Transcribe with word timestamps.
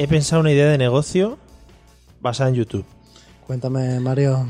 He 0.00 0.08
pensado 0.08 0.40
una 0.40 0.50
idea 0.50 0.66
de 0.66 0.78
negocio 0.78 1.36
basada 2.22 2.48
en 2.48 2.56
YouTube. 2.56 2.86
Cuéntame, 3.46 4.00
Mario. 4.00 4.48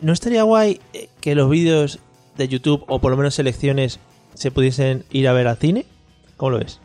¿No 0.00 0.12
estaría 0.12 0.44
guay 0.44 0.80
eh, 0.92 1.08
que 1.20 1.34
los 1.34 1.50
vídeos 1.50 1.98
de 2.36 2.46
YouTube, 2.46 2.84
o 2.86 3.00
por 3.00 3.10
lo 3.10 3.16
menos 3.16 3.34
selecciones, 3.34 3.98
se 4.34 4.52
pudiesen 4.52 5.04
ir 5.10 5.26
a 5.26 5.32
ver 5.32 5.48
al 5.48 5.56
cine? 5.56 5.86
¿Cómo 6.36 6.50
lo 6.50 6.58
ves? 6.60 6.78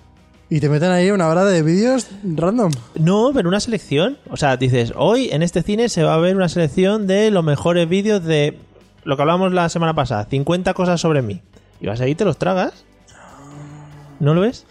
Y 0.49 0.61
te 0.61 0.67
meten 0.67 0.89
ahí 0.89 1.11
una 1.11 1.27
hora 1.27 1.45
de 1.45 1.61
vídeos 1.61 2.07
random. 2.23 2.71
No, 2.95 3.29
pero 3.35 3.49
una 3.49 3.59
selección. 3.59 4.17
O 4.31 4.37
sea, 4.37 4.57
dices, 4.57 4.91
hoy 4.95 5.29
en 5.31 5.43
este 5.43 5.61
cine 5.61 5.89
se 5.89 6.01
va 6.01 6.15
a 6.15 6.17
ver 6.17 6.35
una 6.35 6.49
selección 6.49 7.05
de 7.05 7.29
los 7.29 7.43
mejores 7.43 7.87
vídeos 7.87 8.23
de 8.23 8.57
lo 9.03 9.15
que 9.15 9.21
hablábamos 9.21 9.53
la 9.53 9.69
semana 9.69 9.93
pasada, 9.93 10.25
50 10.27 10.73
cosas 10.73 10.99
sobre 10.99 11.21
mí. 11.21 11.43
Y 11.79 11.85
vas 11.85 12.01
ahí 12.01 12.13
y 12.13 12.15
te 12.15 12.25
los 12.25 12.39
tragas. 12.39 12.83
¿No 14.19 14.33
lo 14.33 14.41
ves? 14.41 14.65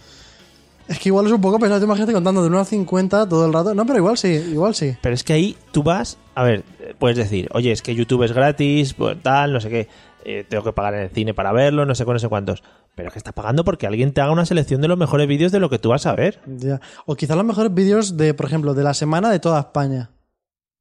Es 0.92 0.98
que 0.98 1.08
igual 1.08 1.26
es 1.26 1.32
un 1.32 1.40
poco 1.40 1.58
pesado. 1.58 1.80
Tú 1.80 1.86
Imagínate 1.86 2.12
contando 2.12 2.42
de 2.42 2.48
1 2.48 2.58
a 2.58 2.64
50 2.66 3.28
todo 3.28 3.46
el 3.46 3.52
rato. 3.52 3.74
No, 3.74 3.86
pero 3.86 3.98
igual 3.98 4.18
sí, 4.18 4.28
igual 4.28 4.74
sí. 4.74 4.94
Pero 5.00 5.14
es 5.14 5.24
que 5.24 5.32
ahí 5.32 5.56
tú 5.72 5.82
vas, 5.82 6.18
a 6.34 6.42
ver, 6.42 6.64
puedes 6.98 7.16
decir, 7.16 7.48
oye, 7.54 7.72
es 7.72 7.80
que 7.80 7.94
YouTube 7.94 8.24
es 8.24 8.32
gratis, 8.32 8.92
pues 8.92 9.16
tal, 9.22 9.54
no 9.54 9.60
sé 9.60 9.70
qué, 9.70 9.88
eh, 10.26 10.44
tengo 10.46 10.62
que 10.62 10.72
pagar 10.72 10.92
en 10.94 11.00
el 11.00 11.10
cine 11.10 11.32
para 11.32 11.50
verlo, 11.52 11.86
no 11.86 11.94
sé 11.94 12.04
cuántos, 12.04 12.22
no 12.22 12.26
sé 12.26 12.28
cuántos. 12.28 12.62
Pero 12.94 13.08
es 13.08 13.14
que 13.14 13.18
estás 13.18 13.32
pagando 13.32 13.64
porque 13.64 13.86
alguien 13.86 14.12
te 14.12 14.20
haga 14.20 14.32
una 14.32 14.44
selección 14.44 14.82
de 14.82 14.88
los 14.88 14.98
mejores 14.98 15.26
vídeos 15.26 15.50
de 15.50 15.60
lo 15.60 15.70
que 15.70 15.78
tú 15.78 15.88
vas 15.88 16.04
a 16.04 16.14
ver. 16.14 16.40
Ya. 16.46 16.78
O 17.06 17.16
quizás 17.16 17.38
los 17.38 17.46
mejores 17.46 17.72
vídeos 17.72 18.18
de, 18.18 18.34
por 18.34 18.44
ejemplo, 18.44 18.74
de 18.74 18.84
la 18.84 18.92
semana 18.92 19.30
de 19.30 19.38
toda 19.38 19.60
España. 19.60 20.10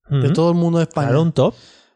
De 0.09 0.29
todo 0.31 0.49
el 0.49 0.57
mundo 0.57 0.79
de 0.79 0.83
España. 0.83 1.07
Claro, 1.07 1.21
un 1.21 1.31
top. 1.31 1.55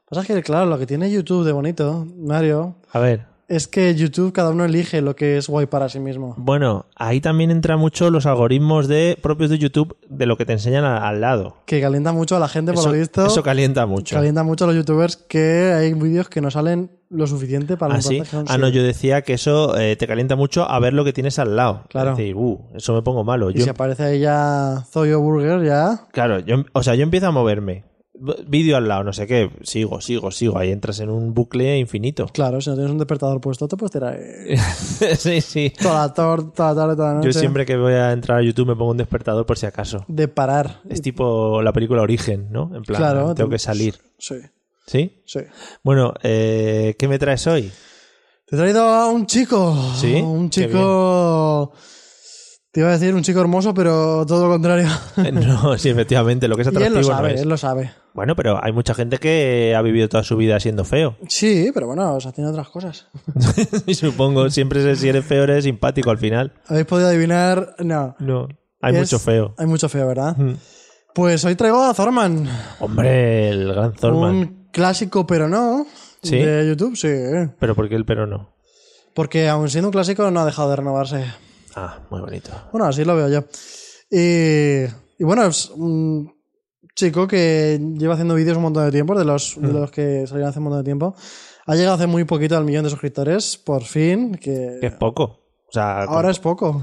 Pasa 0.09 0.23
que, 0.23 0.41
claro, 0.41 0.67
lo 0.67 0.79
que 0.79 0.87
tiene 0.87 1.11
YouTube 1.11 1.43
de 1.43 1.51
bonito, 1.51 2.07
Mario, 2.17 2.77
A 2.93 2.99
ver, 2.99 3.25
es 3.47 3.67
que 3.67 3.93
YouTube 3.95 4.33
cada 4.33 4.49
uno 4.49 4.65
elige 4.65 5.01
lo 5.01 5.15
que 5.15 5.37
es 5.37 5.47
guay 5.47 5.65
para 5.67 5.87
sí 5.89 5.99
mismo. 5.99 6.33
bueno, 6.37 6.85
ahí 6.95 7.21
también 7.21 7.51
entra 7.51 7.77
mucho 7.77 8.09
los 8.09 8.25
algoritmos 8.25 8.87
de 8.87 9.17
propios 9.21 9.49
de 9.49 9.57
YouTube 9.59 9.95
de 10.09 10.25
lo 10.25 10.35
que 10.37 10.45
te 10.45 10.53
enseñan 10.53 10.83
a- 10.83 11.07
al 11.07 11.21
lado. 11.21 11.57
Que 11.65 11.79
calienta 11.81 12.11
mucho 12.11 12.35
a 12.35 12.39
la 12.39 12.47
gente, 12.47 12.71
por 12.73 12.79
Eso, 12.81 12.91
lo 12.91 12.97
visto. 12.97 13.25
eso 13.25 13.43
calienta 13.43 13.85
mucho. 13.85 14.15
Calienta 14.15 14.43
mucho 14.43 14.63
a 14.65 14.67
los 14.67 14.75
youtubers 14.75 15.17
que 15.17 15.73
hay 15.73 15.93
vídeos 15.93 16.27
que 16.29 16.41
no 16.41 16.49
salen 16.49 16.89
lo 17.09 17.27
suficiente 17.27 17.77
para 17.77 17.95
¿Ah, 17.95 18.01
sí? 18.01 18.21
Ah, 18.47 18.57
no, 18.57 18.67
yo 18.67 18.81
decía 18.83 19.21
que 19.21 19.33
eso 19.33 19.77
eh, 19.77 19.95
te 19.95 20.07
calienta 20.07 20.35
mucho 20.35 20.69
a 20.69 20.79
ver 20.79 20.93
lo 20.93 21.05
que 21.05 21.13
tienes 21.13 21.37
al 21.39 21.55
lado. 21.55 21.83
Claro. 21.89 22.11
Es 22.11 22.17
decir, 22.17 22.35
uh, 22.35 22.59
eso 22.75 22.93
me 22.93 23.03
pongo 23.03 23.23
malo. 23.23 23.51
Y 23.51 23.55
Yo, 23.59 23.63
si 23.63 23.69
aparece 23.69 24.03
ahí 24.03 24.19
ya 24.21 24.83
Zoyo 24.91 25.21
Burger, 25.21 25.63
ya. 25.63 26.07
Claro, 26.11 26.39
yo, 26.39 26.63
o 26.73 26.81
sea, 26.83 26.95
yo 26.95 27.03
empiezo 27.03 27.27
a 27.27 27.31
moverme. 27.31 27.83
Vídeo 28.47 28.77
al 28.77 28.87
lado, 28.87 29.03
no 29.03 29.11
sé 29.13 29.27
qué. 29.27 29.49
Sigo, 29.63 29.99
sigo, 29.99 30.31
sigo. 30.31 30.57
Ahí 30.57 30.71
entras 30.71 30.99
en 31.01 31.09
un 31.09 31.33
bucle 31.33 31.77
infinito. 31.77 32.27
Claro, 32.33 32.61
si 32.61 32.69
no 32.69 32.75
tienes 32.75 32.91
un 32.91 32.97
despertador 32.97 33.41
puesto, 33.41 33.67
te 33.67 33.75
puedes 33.75 33.91
tirar 33.91 34.13
ahí 34.13 34.55
sí, 35.17 35.41
sí. 35.41 35.73
toda 35.81 36.07
la, 36.07 36.13
tor- 36.13 36.53
toda 36.53 36.69
la 36.69 36.75
tarde, 36.75 36.95
toda 36.95 37.07
la 37.09 37.13
noche. 37.15 37.27
Yo 37.31 37.39
siempre 37.39 37.65
que 37.65 37.75
voy 37.75 37.93
a 37.93 38.11
entrar 38.13 38.39
a 38.39 38.41
YouTube 38.41 38.67
me 38.67 38.75
pongo 38.75 38.91
un 38.91 38.97
despertador 38.97 39.45
por 39.45 39.57
si 39.57 39.65
acaso. 39.65 40.05
De 40.07 40.27
parar. 40.27 40.81
Es 40.89 41.01
tipo 41.01 41.61
la 41.61 41.73
película 41.73 42.01
Origen, 42.01 42.47
¿no? 42.51 42.71
En 42.75 42.83
plan, 42.83 42.99
Claro, 42.99 43.35
tengo 43.35 43.49
te- 43.49 43.55
que 43.55 43.59
salir. 43.59 43.95
Sí, 44.17 44.35
¿Sí? 44.87 45.21
sí. 45.25 45.39
Bueno, 45.83 46.13
eh, 46.23 46.95
¿qué 46.97 47.07
me 47.07 47.19
traes 47.19 47.45
hoy? 47.47 47.71
Te 48.47 48.55
he 48.55 48.59
traído 48.59 48.83
a 48.83 49.09
un 49.09 49.25
chico. 49.25 49.75
¿Sí? 49.95 50.13
Un 50.15 50.49
chico. 50.49 51.73
Te 52.71 52.81
iba 52.81 52.89
a 52.89 52.97
decir 52.97 53.13
un 53.15 53.23
chico 53.23 53.39
hermoso, 53.41 53.73
pero 53.73 54.25
todo 54.25 54.43
lo 54.45 54.49
contrario. 54.51 54.87
no, 55.33 55.77
sí, 55.77 55.89
efectivamente, 55.89 56.47
lo 56.47 56.55
que 56.55 56.61
es 56.63 56.67
y 56.67 56.69
él 56.71 56.75
atractivo 56.77 57.01
lo 57.01 57.07
no 57.09 57.15
sabe, 57.15 57.33
es. 57.33 57.41
él 57.41 57.49
lo 57.49 57.57
sabe. 57.57 57.91
Bueno, 58.15 58.35
pero 58.35 58.63
hay 58.63 58.71
mucha 58.71 58.93
gente 58.95 59.17
que 59.19 59.75
ha 59.77 59.81
vivido 59.83 60.09
toda 60.09 60.23
su 60.23 60.35
vida 60.37 60.59
siendo 60.59 60.83
feo. 60.85 61.17
Sí, 61.27 61.69
pero 61.73 61.85
bueno, 61.85 62.15
o 62.15 62.19
sea, 62.19 62.31
tiene 62.31 62.49
otras 62.49 62.69
cosas. 62.69 63.07
supongo, 63.93 64.49
siempre 64.49 64.95
si 64.95 65.09
eres 65.09 65.25
feo 65.25 65.43
eres 65.43 65.65
simpático 65.65 66.09
al 66.09 66.17
final. 66.17 66.53
¿Habéis 66.67 66.85
podido 66.87 67.09
adivinar? 67.09 67.75
No. 67.79 68.15
No, 68.19 68.47
hay 68.81 68.93
Es- 68.93 68.99
mucho 69.01 69.19
feo. 69.19 69.53
Hay 69.57 69.67
mucho 69.67 69.89
feo, 69.89 70.07
¿verdad? 70.07 70.35
Mm. 70.37 70.53
Pues 71.13 71.45
hoy 71.45 71.55
traigo 71.55 71.83
a 71.83 71.93
Thorman. 71.93 72.49
Hombre, 72.79 73.49
el 73.49 73.67
gran 73.67 73.93
Thorman. 73.93 74.35
Un 74.35 74.67
clásico, 74.71 75.25
pero 75.27 75.47
no. 75.47 75.85
¿Sí? 76.23 76.37
De 76.37 76.67
YouTube, 76.67 76.95
sí. 76.97 77.09
Pero 77.59 77.75
¿por 77.75 77.87
qué 77.87 77.95
el 77.95 78.05
pero 78.05 78.25
no? 78.27 78.55
Porque 79.13 79.47
aun 79.47 79.69
siendo 79.69 79.87
un 79.89 79.93
clásico, 79.93 80.29
no 80.31 80.39
ha 80.41 80.45
dejado 80.45 80.69
de 80.71 80.75
renovarse. 80.77 81.25
Ah, 81.75 81.99
muy 82.09 82.19
bonito. 82.21 82.49
Bueno, 82.71 82.87
así 82.87 83.05
lo 83.05 83.15
veo 83.15 83.29
yo. 83.29 83.45
Y, 84.11 84.83
y 85.19 85.23
bueno, 85.23 85.45
es 85.45 85.69
un 85.69 86.34
chico 86.95 87.27
que 87.27 87.79
lleva 87.97 88.13
haciendo 88.13 88.35
vídeos 88.35 88.57
un 88.57 88.63
montón 88.63 88.85
de 88.85 88.91
tiempo, 88.91 89.17
de 89.17 89.25
los, 89.25 89.57
Mm. 89.57 89.65
de 89.67 89.73
los 89.73 89.91
que 89.91 90.25
salieron 90.27 90.49
hace 90.49 90.59
un 90.59 90.63
montón 90.65 90.79
de 90.81 90.85
tiempo. 90.85 91.15
Ha 91.67 91.75
llegado 91.75 91.95
hace 91.95 92.07
muy 92.07 92.23
poquito 92.25 92.55
al 92.57 92.63
millón 92.65 92.83
de 92.83 92.89
suscriptores, 92.91 93.57
por 93.57 93.83
fin, 93.83 94.35
que 94.35 94.77
Que 94.81 94.87
es 94.87 94.93
poco. 94.93 95.39
O 95.67 95.71
sea, 95.75 96.03
ahora 96.03 96.29
es 96.31 96.39
poco. 96.39 96.81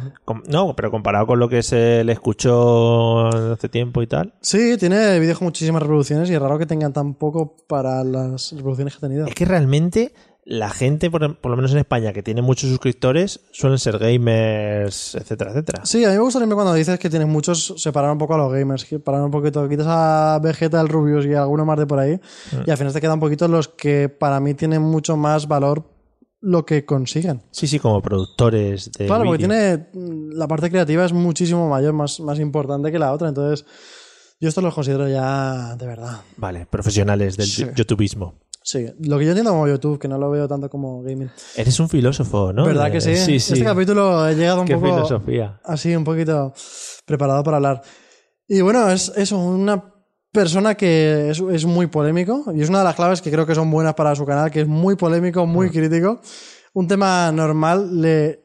no, 0.48 0.74
pero 0.76 0.90
comparado 0.90 1.26
con 1.26 1.38
lo 1.38 1.48
que 1.48 1.62
se 1.62 2.04
le 2.04 2.12
escuchó 2.12 3.28
hace 3.28 3.68
tiempo 3.68 4.02
y 4.02 4.06
tal. 4.06 4.34
Sí, 4.42 4.76
tiene 4.78 5.18
vídeos 5.18 5.38
con 5.38 5.46
muchísimas 5.46 5.80
reproducciones 5.82 6.28
y 6.28 6.34
es 6.34 6.40
raro 6.42 6.58
que 6.58 6.66
tengan 6.66 6.92
tan 6.92 7.14
poco 7.14 7.56
para 7.66 8.04
las 8.04 8.52
reproducciones 8.52 8.94
que 8.94 8.98
ha 9.06 9.08
tenido. 9.08 9.26
Es 9.26 9.34
que 9.34 9.44
realmente 9.46 10.12
la 10.44 10.70
gente, 10.70 11.10
por, 11.10 11.36
por 11.38 11.50
lo 11.50 11.56
menos 11.56 11.72
en 11.72 11.78
España, 11.78 12.12
que 12.12 12.22
tiene 12.22 12.42
muchos 12.42 12.68
suscriptores, 12.68 13.40
suelen 13.52 13.78
ser 13.78 13.98
gamers, 13.98 15.14
etcétera, 15.14 15.52
etcétera. 15.52 15.84
Sí, 15.84 16.04
a 16.04 16.08
mí 16.08 16.14
me 16.14 16.20
gusta 16.20 16.40
siempre 16.40 16.56
cuando 16.56 16.74
dices 16.74 16.98
que 16.98 17.08
tienes 17.08 17.28
muchos, 17.28 17.74
separar 17.76 18.10
un 18.10 18.18
poco 18.18 18.34
a 18.34 18.38
los 18.38 18.52
gamers, 18.52 18.86
parar 19.04 19.22
un 19.22 19.30
poquito, 19.30 19.68
quitas 19.68 19.86
a 19.88 20.40
Vegeta, 20.42 20.80
el 20.80 20.88
Rubius 20.88 21.26
y 21.26 21.34
alguno 21.34 21.64
más 21.64 21.78
de 21.78 21.86
por 21.86 22.00
ahí, 22.00 22.20
y 22.66 22.70
al 22.70 22.76
final 22.76 22.92
te 22.92 23.00
quedan 23.00 23.20
poquitos 23.20 23.48
los 23.48 23.68
que 23.68 24.08
para 24.08 24.40
mí 24.40 24.54
tienen 24.54 24.82
mucho 24.82 25.16
más 25.16 25.46
valor 25.46 25.84
lo 26.40 26.66
que 26.66 26.84
consiguen. 26.84 27.42
Sí, 27.52 27.68
sí, 27.68 27.78
como 27.78 28.02
productores 28.02 28.90
de. 28.98 29.06
claro, 29.06 29.24
porque 29.24 29.38
tiene 29.38 29.86
mm, 29.92 30.32
la 30.32 30.48
parte 30.48 30.70
creativa 30.70 31.04
es 31.04 31.12
muchísimo 31.12 31.68
mayor, 31.68 31.92
más, 31.92 32.18
más 32.18 32.40
importante 32.40 32.90
que 32.90 32.98
la 32.98 33.12
otra, 33.12 33.28
entonces 33.28 33.64
yo 34.40 34.48
esto 34.48 34.60
los 34.60 34.74
considero 34.74 35.08
ya 35.08 35.76
de 35.76 35.86
verdad. 35.86 36.22
Vale, 36.36 36.66
profesionales 36.66 37.36
del 37.36 37.46
Sí. 37.46 37.64
Sí, 38.64 38.86
lo 39.00 39.18
que 39.18 39.24
yo 39.24 39.30
entiendo 39.32 39.50
como 39.50 39.66
YouTube, 39.66 39.98
que 39.98 40.08
no 40.08 40.18
lo 40.18 40.30
veo 40.30 40.46
tanto 40.46 40.70
como 40.70 41.02
gaming. 41.02 41.30
Eres 41.56 41.78
un 41.80 41.88
filósofo, 41.88 42.52
¿no? 42.52 42.64
¿Verdad 42.64 42.92
que 42.92 43.00
sí? 43.00 43.16
Sí, 43.16 43.40
sí. 43.40 43.54
Este 43.54 43.64
capítulo 43.64 44.28
he 44.28 44.34
llegado 44.36 44.60
un 44.60 44.66
Qué 44.66 44.74
poco 44.74 44.86
filosofía. 44.86 45.60
así, 45.64 45.94
un 45.96 46.04
poquito 46.04 46.52
preparado 47.04 47.42
para 47.42 47.56
hablar. 47.56 47.82
Y 48.46 48.60
bueno, 48.60 48.88
es 48.90 49.12
eso, 49.16 49.38
una 49.38 49.92
persona 50.30 50.74
que 50.76 51.30
es, 51.30 51.40
es 51.40 51.64
muy 51.66 51.88
polémico 51.88 52.44
y 52.54 52.62
es 52.62 52.68
una 52.68 52.78
de 52.78 52.84
las 52.84 52.94
claves 52.94 53.20
que 53.20 53.30
creo 53.30 53.46
que 53.46 53.54
son 53.54 53.70
buenas 53.70 53.94
para 53.94 54.14
su 54.14 54.24
canal, 54.24 54.50
que 54.50 54.60
es 54.62 54.66
muy 54.66 54.96
polémico, 54.96 55.44
muy 55.46 55.68
crítico. 55.70 56.20
Un 56.72 56.86
tema 56.88 57.30
normal 57.32 58.00
le, 58.00 58.44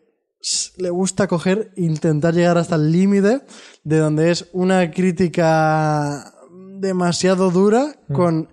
le 0.78 0.90
gusta 0.90 1.28
coger, 1.28 1.72
intentar 1.78 2.34
llegar 2.34 2.58
hasta 2.58 2.76
el 2.76 2.92
límite 2.92 3.42
de 3.84 3.98
donde 4.00 4.32
es 4.32 4.50
una 4.52 4.90
crítica 4.92 6.34
demasiado 6.80 7.52
dura 7.52 7.96
con 8.14 8.50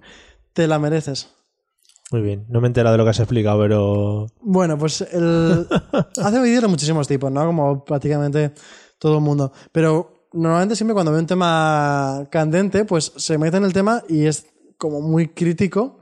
te 0.52 0.66
la 0.68 0.78
mereces. 0.78 1.30
Muy 2.14 2.22
bien. 2.22 2.46
No 2.48 2.60
me 2.60 2.66
he 2.66 2.68
enterado 2.68 2.92
de 2.92 2.98
lo 2.98 3.02
que 3.04 3.10
has 3.10 3.18
explicado, 3.18 3.58
pero. 3.60 4.28
Bueno, 4.40 4.78
pues 4.78 5.00
el... 5.00 5.66
hace 6.22 6.40
vídeos 6.40 6.62
de 6.62 6.68
muchísimos 6.68 7.08
tipos, 7.08 7.32
¿no? 7.32 7.44
Como 7.44 7.84
prácticamente 7.84 8.52
todo 9.00 9.16
el 9.16 9.20
mundo. 9.20 9.50
Pero 9.72 10.28
normalmente 10.32 10.76
siempre 10.76 10.94
cuando 10.94 11.10
ve 11.10 11.18
un 11.18 11.26
tema 11.26 12.24
candente, 12.30 12.84
pues 12.84 13.12
se 13.16 13.36
mete 13.36 13.56
en 13.56 13.64
el 13.64 13.72
tema 13.72 14.04
y 14.08 14.26
es 14.26 14.46
como 14.78 15.00
muy 15.00 15.26
crítico 15.30 15.98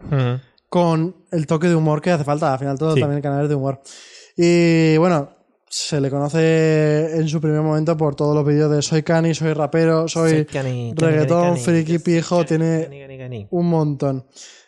con 0.69 1.17
el 1.31 1.47
toque 1.47 1.69
de 1.69 1.77
humor 1.77 2.03
que 2.03 2.11
hace 2.11 2.25
falta. 2.25 2.53
Al 2.53 2.59
final 2.59 2.79
todo 2.79 2.95
Sí. 2.95 3.01
también 3.01 3.23
canales 3.23 3.49
de 3.49 3.55
humor. 3.55 3.81
Y 4.37 4.99
bueno, 4.99 5.31
se 5.71 5.99
le 5.99 6.11
conoce 6.11 7.17
en 7.17 7.27
su 7.27 7.41
primer 7.41 7.63
momento 7.63 7.97
por 7.97 8.15
todos 8.17 8.35
los 8.35 8.45
vídeos 8.45 8.71
de 8.71 8.83
soy 8.83 9.03
cani, 9.03 9.35
soy 9.35 9.55
rapero, 9.55 10.09
soy 10.09 10.31
Soy 10.31 10.45
cani, 10.45 10.93
reggaetón, 10.95 11.43
cani, 11.55 11.55
cani. 11.55 11.65
friki, 11.65 11.99
pijo, 12.01 12.45
tiene 12.45 13.47
un 13.51 13.71
montón. 13.71 14.27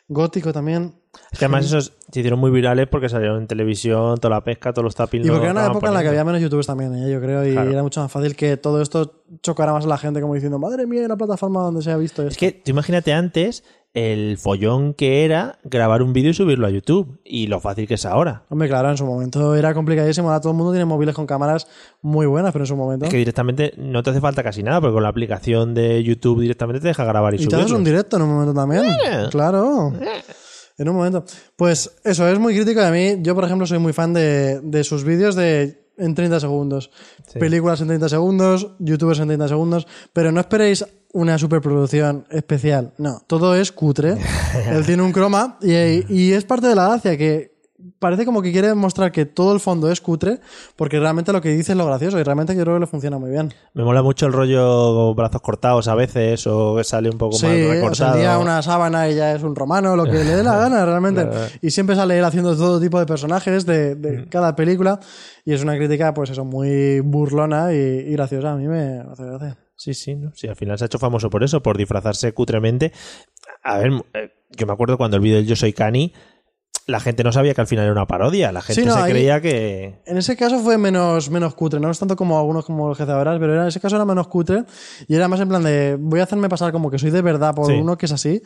Gótico 0.08 0.52
también. 0.52 0.94
Es 1.32 1.38
que 1.38 1.44
además 1.44 1.66
esos 1.66 1.93
se 2.11 2.20
hicieron 2.20 2.38
muy 2.38 2.50
virales 2.50 2.87
porque 2.88 3.08
salieron 3.08 3.38
en 3.38 3.46
televisión, 3.46 4.19
toda 4.19 4.34
la 4.37 4.44
pesca, 4.44 4.72
todos 4.72 4.84
los 4.84 4.94
tapings. 4.94 5.26
Y 5.26 5.31
porque 5.31 5.44
era 5.46 5.52
una 5.52 5.66
época 5.66 5.88
en 5.88 5.94
la 5.94 6.02
que 6.02 6.08
había 6.08 6.25
menos 6.25 6.40
youtubers 6.40 6.66
también, 6.66 6.94
¿eh? 6.94 7.11
yo 7.11 7.20
creo, 7.20 7.46
y 7.46 7.52
Claro. 7.52 7.70
era 7.70 7.82
mucho 7.82 8.00
más 8.00 8.11
fácil 8.12 8.37
que 8.37 8.56
todo 8.56 8.81
esto 8.82 9.22
chocara 9.43 9.72
más 9.72 9.84
a 9.84 9.88
la 9.88 9.99
gente 9.99 10.20
como 10.20 10.34
diciendo, 10.34 10.58
madre 10.58 10.87
mía, 10.87 11.05
una 11.05 11.16
plataforma 11.16 11.61
donde 11.62 11.82
se 11.82 11.90
ha 11.90 11.96
visto 11.96 12.22
esto. 12.22 12.32
Es 12.32 12.38
que 12.38 12.52
tú 12.64 12.70
imagínate 12.70 13.12
antes 13.12 13.64
el 13.94 14.38
follón 14.38 14.93
que 14.93 15.25
era 15.25 15.61
grabar 15.62 16.02
un 16.02 16.12
vídeo 16.12 16.32
y 16.32 16.34
subirlo 16.34 16.66
a 16.66 16.70
YouTube 16.70 17.20
y 17.25 17.46
lo 17.46 17.60
fácil 17.60 17.87
que 17.87 17.94
es 17.94 18.05
ahora. 18.05 18.43
Hombre, 18.49 18.69
claro, 18.69 18.90
en 18.90 18.96
su 18.96 19.06
momento 19.06 19.55
era 19.55 19.72
complicadísimo, 19.72 20.28
ahora 20.28 20.40
todo 20.40 20.50
el 20.50 20.58
mundo 20.58 20.72
tiene 20.72 20.84
móviles 20.84 21.14
con 21.14 21.26
cámaras 21.26 21.69
muy 22.02 22.26
buenas, 22.26 22.52
pero 22.52 22.64
en 22.64 22.67
su 22.67 22.76
momento... 22.76 23.05
Es 23.06 23.10
que 23.12 23.19
directamente 23.19 23.72
no 23.76 24.02
te 24.02 24.10
hace 24.10 24.20
falta 24.20 24.43
casi 24.43 24.64
nada 24.64 24.81
porque 24.81 24.94
con 24.94 25.05
la 25.05 25.10
aplicación 25.10 25.75
de 25.75 26.02
YouTube 26.02 26.40
directamente 26.40 26.81
te 26.81 26.88
deja 26.88 27.05
grabar 27.05 27.34
y, 27.34 27.43
Y 27.44 27.46
te 27.46 27.55
haces 27.55 27.70
un 27.70 27.84
directo 27.84 28.17
en 28.17 28.22
un 28.22 28.31
momento 28.31 28.52
también. 28.52 28.84
Eh. 28.84 29.28
Claro. 29.31 29.93
En 30.76 30.88
un 30.88 30.96
momento. 30.96 31.24
Pues 31.56 31.90
eso, 32.04 32.28
es 32.28 32.38
muy 32.38 32.54
crítico 32.54 32.80
de 32.80 32.90
mí. 32.90 33.22
Yo, 33.22 33.34
por 33.34 33.44
ejemplo, 33.44 33.66
soy 33.66 33.78
muy 33.78 33.92
fan 33.92 34.12
de, 34.12 34.60
de 34.60 34.84
sus 34.84 35.04
vídeos 35.04 35.34
de 35.34 35.84
en 35.96 36.14
30 36.14 36.40
segundos. 36.40 36.90
Sí. 37.32 37.38
Películas 37.38 37.80
en 37.80 37.88
30 37.88 38.08
segundos, 38.08 38.72
youtubers 38.80 39.20
en 39.20 39.28
30 39.28 39.48
segundos. 39.48 39.86
Pero 40.12 40.32
no 40.32 40.40
esperéis 40.40 40.84
una 41.12 41.38
superproducción 41.38 42.26
especial. 42.30 42.92
No, 42.98 43.22
todo 43.26 43.54
es 43.54 43.70
cutre. 43.70 44.16
Él 44.70 44.84
tiene 44.84 45.02
un 45.02 45.12
croma 45.12 45.58
y, 45.62 46.12
y 46.12 46.32
es 46.32 46.44
parte 46.44 46.66
de 46.66 46.74
la 46.74 46.88
gracia 46.88 47.16
que 47.16 47.53
parece 47.98 48.25
como 48.25 48.42
que 48.42 48.52
quiere 48.52 48.75
mostrar 48.75 49.12
que 49.12 49.26
todo 49.26 49.52
el 49.54 49.60
fondo 49.60 49.90
es 49.90 50.00
cutre 50.00 50.40
porque 50.76 50.98
realmente 50.98 51.32
lo 51.32 51.40
que 51.40 51.50
dice 51.50 51.72
es 51.72 51.78
lo 51.78 51.86
gracioso 51.86 52.19
y 52.19 52.22
realmente 52.22 52.54
yo 52.54 52.62
creo 52.62 52.75
que 52.75 52.81
le 52.81 52.86
funciona 52.86 53.19
muy 53.19 53.31
bien. 53.31 53.52
Me 53.75 53.84
mola 53.84 54.02
mucho 54.02 54.26
el 54.26 54.32
rollo 54.32 55.14
brazos 55.14 55.40
cortados 55.42 55.88
a 55.88 55.94
veces 55.94 56.46
o 56.46 56.76
que 56.76 56.84
sale 56.84 57.10
un 57.10 57.19
poco 57.19 57.36
Sí, 57.36 57.46
más 57.46 57.54
o 57.54 57.58
sea, 57.58 57.72
recortado. 57.75 58.14
el 58.14 58.20
día 58.20 58.38
una 58.38 58.62
sábana 58.62 59.08
y 59.08 59.14
ya 59.16 59.34
es 59.34 59.42
un 59.42 59.54
romano, 59.54 59.96
lo 59.96 60.04
que 60.04 60.12
le 60.12 60.25
dé 60.36 60.42
la 60.42 60.56
gana 60.58 60.84
realmente. 60.84 61.28
Y 61.62 61.70
siempre 61.70 61.96
sale 61.96 62.19
él 62.19 62.25
haciendo 62.25 62.56
todo 62.56 62.81
tipo 62.81 62.98
de 62.98 63.06
personajes 63.06 63.66
de, 63.66 63.94
de 63.94 64.28
cada 64.28 64.54
película 64.56 65.00
y 65.44 65.52
es 65.52 65.62
una 65.62 65.76
crítica, 65.76 66.14
pues 66.14 66.31
eso, 66.31 66.44
muy 66.44 67.00
burlona 67.00 67.72
y, 67.72 67.76
y 67.76 68.12
graciosa. 68.12 68.52
A 68.52 68.56
mí 68.56 68.66
me 68.66 69.00
hace 69.00 69.25
gracia. 69.25 69.58
Sí, 69.76 69.92
sí, 69.92 70.14
¿no? 70.14 70.31
Sí, 70.34 70.46
al 70.46 70.54
final 70.56 70.78
se 70.78 70.84
ha 70.84 70.86
hecho 70.86 70.98
famoso 71.00 71.28
por 71.28 71.42
eso, 71.42 71.60
por 71.62 71.76
disfrazarse 71.76 72.32
cutremente. 72.32 72.92
A 73.62 73.78
ver, 73.78 73.92
eh, 74.14 74.31
yo 74.56 74.66
me 74.66 74.72
acuerdo 74.72 74.96
cuando 74.96 75.16
el 75.16 75.22
vídeo 75.22 75.36
del 75.38 75.46
Yo 75.46 75.56
Soy 75.56 75.72
Cani, 75.72 76.12
la 76.86 77.00
gente 77.00 77.25
no 77.25 77.32
sabía 77.32 77.54
que 77.54 77.60
al 77.60 77.66
final 77.66 77.84
era 77.84 77.92
una 77.92 78.06
parodia. 78.06 78.52
La 78.52 78.60
gente 78.62 78.82
Sí, 78.82 78.86
no, 78.86 78.94
se 78.94 79.00
ahí- 79.00 79.10
creía 79.12 79.40
que. 79.40 80.00
En 80.06 80.16
ese 80.19 80.36
caso 80.36 80.58
fue 80.60 80.76
menos, 80.78 81.31
menos 81.31 81.54
cutre, 81.54 81.81
no 81.81 81.90
es 81.90 81.98
tanto 81.98 82.14
como 82.16 82.38
algunos 82.38 82.64
como 82.66 82.90
el 82.90 82.96
jefe 82.96 83.10
de 83.10 83.16
Verás, 83.19 83.38
pero 83.38 83.52
era- 83.54 83.62
en 83.62 83.69
ese 83.69 83.81
caso 83.81 83.96
era 83.96 84.04
menos 84.04 84.28
cutre 84.28 84.64
y 85.08 85.14
era 85.14 85.28
más 85.28 85.40
en 85.40 85.48
plan 85.48 85.62
de 85.62 85.96
voy 85.98 86.20
a 86.20 86.25
hacerme 86.25 86.48
pasar 86.48 86.72
como 86.72 86.90
que 86.90 86.98
soy 86.98 87.10
de 87.10 87.22
verdad 87.22 87.54
por 87.54 87.66
Sí. 87.66 87.72
uno 87.72 87.96
que 87.96 88.06
es 88.06 88.12
así. 88.12 88.42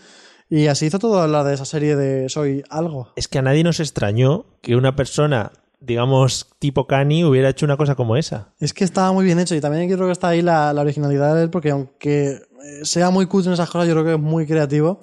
Y 0.51 0.69
así 0.69 0.87
hizo 0.87 0.99
todo 0.99 1.27
la 1.29 1.45
de 1.45 1.53
esa 1.55 1.65
serie 1.67 1.95
de 1.95 2.29
Soy 2.31 2.63
algo. 2.71 3.09
Es 3.17 3.29
que 3.29 3.39
a 3.39 3.43
nadie 3.43 3.63
nos 3.65 3.81
extrañó 3.81 4.47
que 4.63 4.77
una 4.77 4.97
persona, 4.97 5.53
digamos, 5.81 6.49
tipo 6.59 6.87
Cani, 6.87 7.23
hubiera 7.25 7.51
hecho 7.51 7.67
una 7.67 7.77
cosa 7.77 7.95
como 7.97 8.17
esa. 8.17 8.49
Es 8.59 8.73
que 8.73 8.85
estaba 8.85 9.13
muy 9.13 9.25
bien 9.27 9.39
hecho 9.41 9.55
y 9.55 9.61
también 9.61 9.87
creo 9.93 10.07
que 10.07 10.13
está 10.13 10.29
ahí 10.29 10.41
la, 10.43 10.73
la 10.73 10.81
originalidad 10.81 11.35
de 11.35 11.43
él 11.43 11.51
porque 11.51 11.71
aunque 11.71 12.31
eh, 12.31 12.41
sea 12.85 13.11
muy 13.11 13.27
cutre 13.27 13.49
en 13.49 13.55
esas 13.55 13.69
cosas, 13.69 13.89
yo 13.89 13.95
creo 13.95 14.05
que 14.07 14.15
es 14.15 14.19
muy 14.21 14.47
creativo 14.47 15.01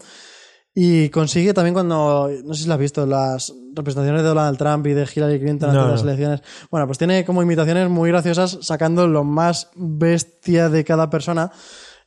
y 0.77 1.07
consigue 1.09 1.53
también 1.53 1.73
cuando, 1.73 2.29
no 2.43 2.53
sé 2.53 2.63
si 2.63 2.67
lo 2.67 2.73
has 2.73 2.79
visto, 2.79 3.05
las 3.05 3.53
representaciones 3.73 4.23
de 4.23 4.27
Donald 4.27 4.57
Trump 4.57 4.85
y 4.87 4.93
de 4.93 5.07
Hillary 5.13 5.39
Clinton 5.39 5.73
No, 5.73 5.79
antes 5.79 5.85
de 5.85 5.91
las 5.93 6.03
no. 6.03 6.09
elecciones. 6.09 6.41
Bueno, 6.69 6.85
pues 6.85 6.97
tiene 6.97 7.23
como 7.23 7.41
imitaciones 7.41 7.89
muy 7.89 8.09
graciosas 8.09 8.57
sacando 8.61 9.07
lo 9.07 9.23
más 9.23 9.69
bestia 9.75 10.67
de 10.69 10.83
cada 10.83 11.09
persona 11.09 11.51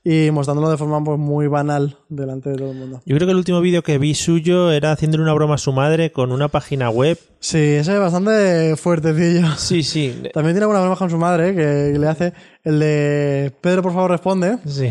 y 0.04 0.30
mostrándolo 0.30 0.70
de 0.70 0.76
forma 0.76 1.02
pues, 1.02 1.18
muy 1.18 1.48
banal 1.48 1.98
delante 2.08 2.50
de 2.50 2.56
todo 2.56 2.70
el 2.70 2.76
mundo. 2.76 3.02
Yo 3.04 3.16
creo 3.16 3.26
que 3.26 3.32
el 3.32 3.36
último 3.36 3.60
vídeo 3.60 3.82
que 3.82 3.98
vi 3.98 4.14
suyo 4.14 4.70
era 4.70 4.92
haciéndole 4.92 5.22
una 5.22 5.34
broma 5.34 5.56
a 5.56 5.58
su 5.58 5.72
madre 5.72 6.12
con 6.12 6.32
una 6.32 6.48
página 6.48 6.88
web. 6.88 7.18
Sí, 7.40 7.58
ese 7.58 7.94
es 7.94 8.00
bastante 8.00 8.76
fuertecillo. 8.76 9.46
Sí, 9.56 9.82
sí. 9.82 10.22
También 10.32 10.54
tiene 10.54 10.64
alguna 10.64 10.80
broma 10.80 10.96
con 10.96 11.10
su 11.10 11.18
madre 11.18 11.54
que 11.54 11.98
le 11.98 12.06
hace 12.08 12.32
el 12.64 12.78
de 12.78 13.52
Pedro, 13.60 13.82
por 13.82 13.92
favor, 13.92 14.10
responde. 14.10 14.58
Sí. 14.66 14.90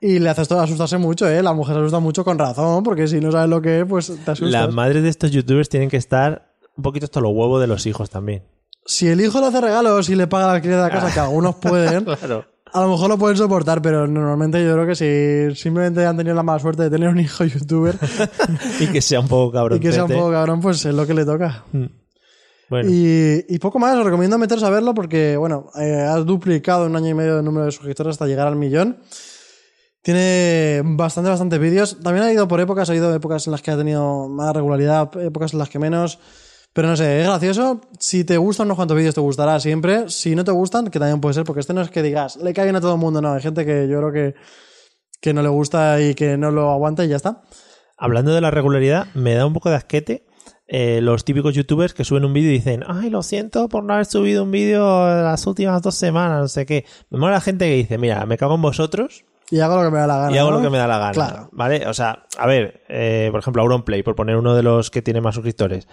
Y 0.00 0.18
le 0.18 0.28
hace 0.28 0.42
esto 0.42 0.60
asustarse 0.60 0.98
mucho, 0.98 1.28
¿eh? 1.28 1.42
La 1.42 1.54
mujer 1.54 1.76
se 1.76 1.80
asusta 1.80 1.98
mucho 2.00 2.24
con 2.24 2.38
razón, 2.38 2.82
porque 2.82 3.08
si 3.08 3.20
no 3.20 3.32
sabes 3.32 3.48
lo 3.48 3.62
que 3.62 3.80
es, 3.80 3.86
pues 3.86 4.06
te 4.08 4.30
asustas. 4.30 4.50
Las 4.50 4.74
madres 4.74 5.02
de 5.02 5.08
estos 5.08 5.30
youtubers 5.30 5.68
tienen 5.68 5.88
que 5.88 5.96
estar 5.96 6.54
un 6.76 6.82
poquito 6.82 7.04
hasta 7.06 7.20
los 7.20 7.32
huevos 7.32 7.60
de 7.60 7.66
los 7.66 7.86
hijos 7.86 8.10
también. 8.10 8.42
Si 8.84 9.08
el 9.08 9.20
hijo 9.22 9.40
le 9.40 9.46
hace 9.46 9.60
regalos 9.62 10.10
y 10.10 10.14
le 10.14 10.26
paga 10.26 10.48
la 10.48 10.52
alquiler 10.54 10.76
de 10.76 10.82
la 10.82 10.90
casa, 10.90 11.12
que 11.14 11.20
algunos 11.20 11.54
pueden, 11.56 12.04
Claro. 12.04 12.44
A 12.74 12.80
lo 12.80 12.88
mejor 12.88 13.08
lo 13.08 13.16
pueden 13.16 13.36
soportar, 13.36 13.80
pero 13.80 14.08
normalmente 14.08 14.62
yo 14.64 14.72
creo 14.72 14.84
que 14.84 14.96
si 14.96 15.54
simplemente 15.60 16.04
han 16.04 16.16
tenido 16.16 16.34
la 16.34 16.42
mala 16.42 16.58
suerte 16.58 16.82
de 16.82 16.90
tener 16.90 17.08
un 17.08 17.20
hijo 17.20 17.44
youtuber 17.44 17.96
Y 18.80 18.88
que 18.88 19.00
sea 19.00 19.20
un 19.20 19.28
poco 19.28 19.52
cabrón. 19.52 19.78
y 19.78 19.80
que 19.80 19.92
sea 19.92 20.04
un 20.04 20.10
poco 20.10 20.32
cabrón, 20.32 20.60
pues 20.60 20.84
es 20.84 20.92
lo 20.92 21.06
que 21.06 21.14
le 21.14 21.24
toca. 21.24 21.64
Bueno, 22.68 22.90
Y, 22.90 23.44
y 23.48 23.58
poco 23.60 23.78
más, 23.78 23.96
os 23.96 24.04
recomiendo 24.04 24.38
meteros 24.38 24.64
a 24.64 24.70
verlo 24.70 24.92
porque, 24.92 25.36
bueno, 25.36 25.70
eh, 25.80 26.00
has 26.00 26.26
duplicado 26.26 26.86
un 26.86 26.96
año 26.96 27.10
y 27.10 27.14
medio 27.14 27.38
el 27.38 27.44
número 27.44 27.66
de 27.66 27.70
suscriptores 27.70 28.12
hasta 28.12 28.26
llegar 28.26 28.48
al 28.48 28.56
millón. 28.56 28.98
Tiene 30.02 30.82
bastante, 30.84 31.30
bastante 31.30 31.58
vídeos. 31.58 32.00
También 32.02 32.26
ha 32.26 32.32
ido 32.32 32.48
por 32.48 32.60
épocas, 32.60 32.90
ha 32.90 32.94
ido 32.96 33.14
épocas 33.14 33.46
en 33.46 33.52
las 33.52 33.62
que 33.62 33.70
ha 33.70 33.76
tenido 33.76 34.28
más 34.28 34.52
regularidad, 34.52 35.16
épocas 35.22 35.52
en 35.52 35.60
las 35.60 35.68
que 35.68 35.78
menos. 35.78 36.18
Pero 36.74 36.88
no 36.88 36.96
sé, 36.96 37.20
es 37.20 37.26
gracioso. 37.26 37.80
Si 37.98 38.24
te 38.24 38.36
gustan 38.36 38.66
unos 38.66 38.76
cuantos 38.76 38.96
vídeos, 38.96 39.14
te 39.14 39.20
gustará 39.20 39.58
siempre. 39.60 40.10
Si 40.10 40.34
no 40.34 40.44
te 40.44 40.50
gustan, 40.50 40.90
que 40.90 40.98
también 40.98 41.20
puede 41.20 41.34
ser, 41.34 41.44
porque 41.44 41.60
este 41.60 41.72
no 41.72 41.80
es 41.80 41.88
que 41.90 42.02
digas, 42.02 42.36
le 42.36 42.52
cae 42.52 42.64
bien 42.64 42.76
a 42.76 42.80
todo 42.80 42.94
el 42.94 43.00
mundo, 43.00 43.22
no. 43.22 43.32
Hay 43.32 43.40
gente 43.40 43.64
que 43.64 43.88
yo 43.88 43.98
creo 44.00 44.12
que, 44.12 44.34
que 45.20 45.32
no 45.32 45.40
le 45.42 45.48
gusta 45.48 46.00
y 46.02 46.14
que 46.14 46.36
no 46.36 46.50
lo 46.50 46.70
aguanta 46.70 47.04
y 47.04 47.08
ya 47.08 47.16
está. 47.16 47.42
hablando 47.96 48.34
de 48.34 48.40
la 48.40 48.50
regularidad, 48.50 49.06
me 49.14 49.34
da 49.34 49.46
un 49.46 49.52
poco 49.54 49.70
de 49.70 49.76
asquete 49.76 50.26
eh, 50.66 51.00
los 51.00 51.24
típicos 51.24 51.54
youtubers 51.54 51.94
que 51.94 52.04
suben 52.04 52.24
un 52.24 52.32
vídeo 52.32 52.50
y 52.50 52.54
dicen, 52.54 52.82
ay, 52.88 53.08
lo 53.08 53.22
siento 53.22 53.68
por 53.68 53.84
no 53.84 53.92
haber 53.94 54.06
subido 54.06 54.42
un 54.42 54.50
vídeo 54.50 55.06
las 55.22 55.46
últimas 55.46 55.80
dos 55.80 55.94
semanas, 55.94 56.40
no 56.40 56.48
sé 56.48 56.66
qué. 56.66 56.84
Me 57.10 57.18
mola 57.18 57.34
la 57.34 57.40
gente 57.40 57.66
que 57.66 57.74
dice, 57.76 57.98
mira, 57.98 58.26
me 58.26 58.36
cago 58.36 58.56
en 58.56 58.62
vosotros 58.62 59.24
Y 59.50 59.60
hago 59.60 59.76
lo 59.76 59.84
que 59.84 59.90
me 59.90 59.98
da 59.98 60.06
la 60.08 60.16
gana. 60.18 60.34
y 60.34 60.38
hago 60.38 60.50
¿no? 60.50 60.56
lo 60.56 60.62
que 60.64 60.70
me 60.70 60.78
da 60.78 60.88
la 60.88 60.98
gana. 60.98 61.12
Claro. 61.12 61.48
¿Vale? 61.52 61.86
O 61.86 61.94
sea, 61.94 62.24
a 62.36 62.46
ver, 62.46 62.82
eh, 62.88 63.28
por 63.30 63.38
ejemplo, 63.40 63.62
Auronplay, 63.62 64.02
por 64.02 64.16
poner 64.16 64.36
uno 64.36 64.56
de 64.56 64.62
los 64.64 64.90
que 64.90 65.02
tiene 65.02 65.20
más 65.20 65.36
suscriptores. 65.36 65.86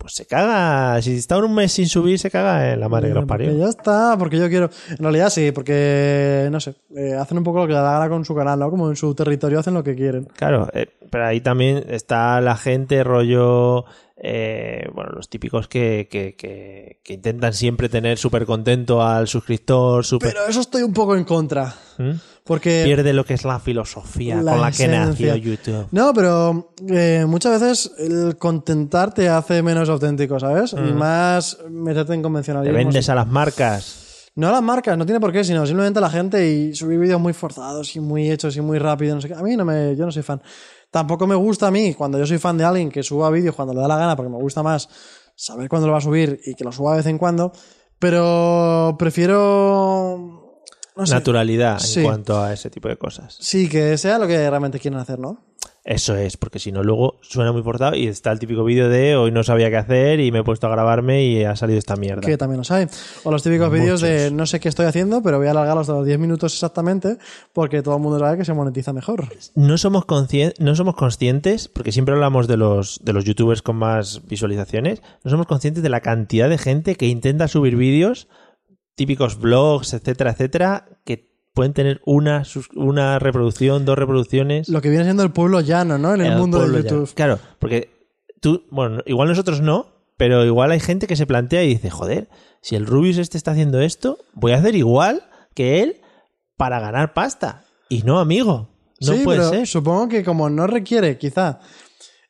Pues 0.00 0.14
se 0.14 0.24
caga, 0.24 1.02
si 1.02 1.16
está 1.16 1.36
un 1.36 1.54
mes 1.54 1.72
sin 1.72 1.86
subir, 1.86 2.18
se 2.18 2.30
caga 2.30 2.72
en 2.72 2.80
la 2.80 2.88
madre 2.88 3.08
que 3.08 3.14
los 3.14 3.26
parió. 3.26 3.52
ya 3.54 3.68
está, 3.68 4.16
porque 4.18 4.38
yo 4.38 4.48
quiero. 4.48 4.70
En 4.88 4.96
realidad 4.96 5.28
sí, 5.28 5.52
porque, 5.52 6.48
no 6.50 6.58
sé, 6.58 6.74
eh, 6.96 7.12
hacen 7.12 7.36
un 7.36 7.44
poco 7.44 7.58
lo 7.58 7.66
que 7.66 7.74
les 7.74 7.82
da 7.82 7.92
gana 7.92 8.08
con 8.08 8.24
su 8.24 8.34
canal, 8.34 8.58
¿no? 8.58 8.70
Como 8.70 8.88
en 8.88 8.96
su 8.96 9.14
territorio 9.14 9.58
hacen 9.58 9.74
lo 9.74 9.84
que 9.84 9.94
quieren. 9.94 10.24
Claro, 10.36 10.68
eh, 10.72 10.86
pero 11.10 11.26
ahí 11.26 11.42
también 11.42 11.84
está 11.86 12.40
la 12.40 12.56
gente 12.56 13.04
rollo, 13.04 13.84
eh, 14.16 14.88
bueno, 14.94 15.10
los 15.12 15.28
típicos 15.28 15.68
que, 15.68 16.08
que, 16.10 16.34
que, 16.34 17.00
que 17.04 17.12
intentan 17.12 17.52
siempre 17.52 17.90
tener 17.90 18.16
súper 18.16 18.46
contento 18.46 19.02
al 19.02 19.28
suscriptor, 19.28 20.02
súper... 20.06 20.32
Pero 20.32 20.46
eso 20.46 20.60
estoy 20.60 20.82
un 20.82 20.94
poco 20.94 21.14
en 21.14 21.24
contra. 21.24 21.74
¿Mm? 21.98 22.12
Porque. 22.44 22.82
Pierde 22.84 23.12
lo 23.12 23.24
que 23.24 23.34
es 23.34 23.44
la 23.44 23.58
filosofía 23.60 24.42
La 24.42 24.52
con 24.52 24.60
la 24.60 24.72
que 24.72 24.88
nació 24.88 25.36
YouTube. 25.36 25.86
No, 25.92 26.12
pero 26.14 26.74
eh, 26.88 27.24
muchas 27.26 27.60
veces 27.60 27.92
el 27.98 28.36
contentar 28.38 29.12
te 29.14 29.28
hace 29.28 29.62
menos 29.62 29.88
auténtico, 29.88 30.38
¿sabes? 30.40 30.72
Y 30.72 30.92
más 30.92 31.58
meterte 31.70 32.14
en 32.14 32.20
Te 32.20 32.22
convencionalismo. 32.22 32.76
vendes 32.76 33.08
a 33.08 33.14
las 33.14 33.26
marcas. 33.26 34.06
No 34.36 34.48
a 34.48 34.52
las 34.52 34.62
marcas, 34.62 34.96
no 34.96 35.04
tiene 35.04 35.20
por 35.20 35.32
qué, 35.32 35.42
sino 35.44 35.66
simplemente 35.66 35.98
a 35.98 36.02
la 36.02 36.10
gente 36.10 36.48
y 36.48 36.74
subir 36.74 36.98
vídeos 36.98 37.20
muy 37.20 37.32
forzados 37.32 37.94
y 37.96 38.00
muy 38.00 38.30
hechos 38.30 38.56
y 38.56 38.60
muy 38.60 38.78
rápido, 38.78 39.14
no 39.14 39.20
sé 39.20 39.28
qué. 39.28 39.34
A 39.34 39.42
mí 39.42 39.56
no 39.56 39.64
me, 39.64 39.96
yo 39.96 40.06
no 40.06 40.12
soy 40.12 40.22
fan. 40.22 40.40
Tampoco 40.90 41.26
me 41.26 41.34
gusta 41.34 41.66
a 41.66 41.70
mí, 41.70 41.94
cuando 41.94 42.18
yo 42.18 42.26
soy 42.26 42.38
fan 42.38 42.56
de 42.56 42.64
alguien 42.64 42.90
que 42.90 43.02
suba 43.02 43.28
vídeos 43.30 43.54
cuando 43.54 43.74
le 43.74 43.80
da 43.80 43.88
la 43.88 43.96
gana, 43.96 44.16
porque 44.16 44.30
me 44.30 44.38
gusta 44.38 44.62
más 44.62 44.88
saber 45.34 45.68
cuándo 45.68 45.88
lo 45.88 45.92
va 45.92 45.98
a 45.98 46.02
subir 46.02 46.40
y 46.46 46.54
que 46.54 46.64
lo 46.64 46.72
suba 46.72 46.92
de 46.92 46.98
vez 46.98 47.06
en 47.06 47.18
cuando, 47.18 47.52
pero 47.98 48.96
prefiero... 48.98 50.39
No 51.00 51.06
sé. 51.06 51.14
Naturalidad 51.14 51.78
Sí. 51.78 52.00
en 52.00 52.06
cuanto 52.06 52.40
a 52.40 52.52
ese 52.52 52.70
tipo 52.70 52.88
de 52.88 52.96
cosas. 52.96 53.36
Sí, 53.40 53.68
que 53.68 53.96
sea 53.98 54.18
lo 54.18 54.26
que 54.26 54.48
realmente 54.48 54.78
quieren 54.78 55.00
hacer, 55.00 55.18
¿no? 55.18 55.42
Eso 55.82 56.14
es, 56.14 56.36
porque 56.36 56.58
si 56.58 56.72
no, 56.72 56.82
luego 56.82 57.16
suena 57.22 57.52
muy 57.52 57.62
forzado 57.62 57.96
y 57.96 58.06
está 58.06 58.30
el 58.32 58.38
típico 58.38 58.64
vídeo 58.64 58.90
de 58.90 59.16
hoy 59.16 59.30
no 59.32 59.42
sabía 59.42 59.70
qué 59.70 59.78
hacer 59.78 60.20
y 60.20 60.30
me 60.30 60.40
he 60.40 60.44
puesto 60.44 60.66
a 60.66 60.70
grabarme 60.70 61.24
y 61.24 61.42
ha 61.44 61.56
salido 61.56 61.78
esta 61.78 61.96
mierda. 61.96 62.20
Que 62.20 62.36
también 62.36 62.58
los 62.58 62.70
hay. 62.70 62.86
O 63.24 63.30
los 63.30 63.42
típicos 63.42 63.72
vídeos 63.72 64.02
de 64.02 64.30
no 64.30 64.44
sé 64.46 64.60
qué 64.60 64.68
estoy 64.68 64.84
haciendo, 64.86 65.22
pero 65.22 65.38
voy 65.38 65.46
a 65.46 65.52
alargarlos 65.52 65.88
hasta 65.88 65.94
los 65.98 66.06
10 66.06 66.18
minutos 66.18 66.52
exactamente, 66.52 67.16
porque 67.54 67.80
todo 67.82 67.96
el 67.96 68.02
mundo 68.02 68.18
sabe 68.18 68.36
que 68.36 68.44
se 68.44 68.52
monetiza 68.52 68.92
mejor. 68.92 69.26
No 69.54 69.78
somos, 69.78 70.04
conscien- 70.04 70.52
no 70.58 70.74
somos 70.76 70.96
conscientes, 70.96 71.68
porque 71.68 71.92
siempre 71.92 72.14
hablamos 72.14 72.46
de 72.46 72.58
los, 72.58 73.00
de 73.02 73.14
los 73.14 73.24
youtubers 73.24 73.62
con 73.62 73.76
más 73.76 74.20
visualizaciones, 74.28 75.00
no 75.24 75.30
somos 75.30 75.46
conscientes 75.46 75.82
de 75.82 75.88
la 75.88 76.00
cantidad 76.02 76.50
de 76.50 76.58
gente 76.58 76.94
que 76.94 77.06
intenta 77.06 77.48
subir 77.48 77.76
vídeos, 77.76 78.28
típicos 79.00 79.40
vlogs, 79.40 79.94
etcétera, 79.94 80.32
etcétera, 80.32 81.00
que 81.06 81.32
pueden 81.54 81.72
tener 81.72 82.02
una, 82.04 82.42
una 82.74 83.18
reproducción, 83.18 83.86
dos 83.86 83.96
reproducciones. 83.96 84.68
Lo 84.68 84.82
que 84.82 84.90
viene 84.90 85.04
siendo 85.04 85.22
el 85.22 85.30
pueblo 85.30 85.62
llano, 85.62 85.96
¿no? 85.96 86.12
En 86.12 86.20
el, 86.20 86.36
mundo 86.36 86.68
de. 86.68 86.82
YouTube. 86.82 87.10
Claro, 87.14 87.38
porque 87.58 87.88
tú, 88.42 88.64
bueno, 88.70 89.00
igual 89.06 89.30
nosotros 89.30 89.62
no, 89.62 89.86
pero 90.18 90.44
igual 90.44 90.70
hay 90.70 90.80
gente 90.80 91.06
que 91.06 91.16
se 91.16 91.24
plantea 91.24 91.64
y 91.64 91.68
dice, 91.68 91.88
joder, 91.88 92.28
si 92.60 92.76
el 92.76 92.84
Rubius 92.84 93.16
este 93.16 93.38
está 93.38 93.52
haciendo 93.52 93.80
esto, 93.80 94.18
voy 94.34 94.52
a 94.52 94.58
hacer 94.58 94.76
igual 94.76 95.22
que 95.54 95.82
él 95.82 96.02
para 96.58 96.78
ganar 96.78 97.14
pasta. 97.14 97.64
Y 97.88 98.02
no, 98.02 98.18
amigo. 98.18 98.68
No 99.00 99.14
sí, 99.14 99.20
puede 99.24 99.38
pero 99.38 99.48
ser. 99.48 99.66
supongo 99.66 100.10
que 100.10 100.22
como 100.22 100.50
no 100.50 100.66
requiere 100.66 101.16
quizá 101.16 101.60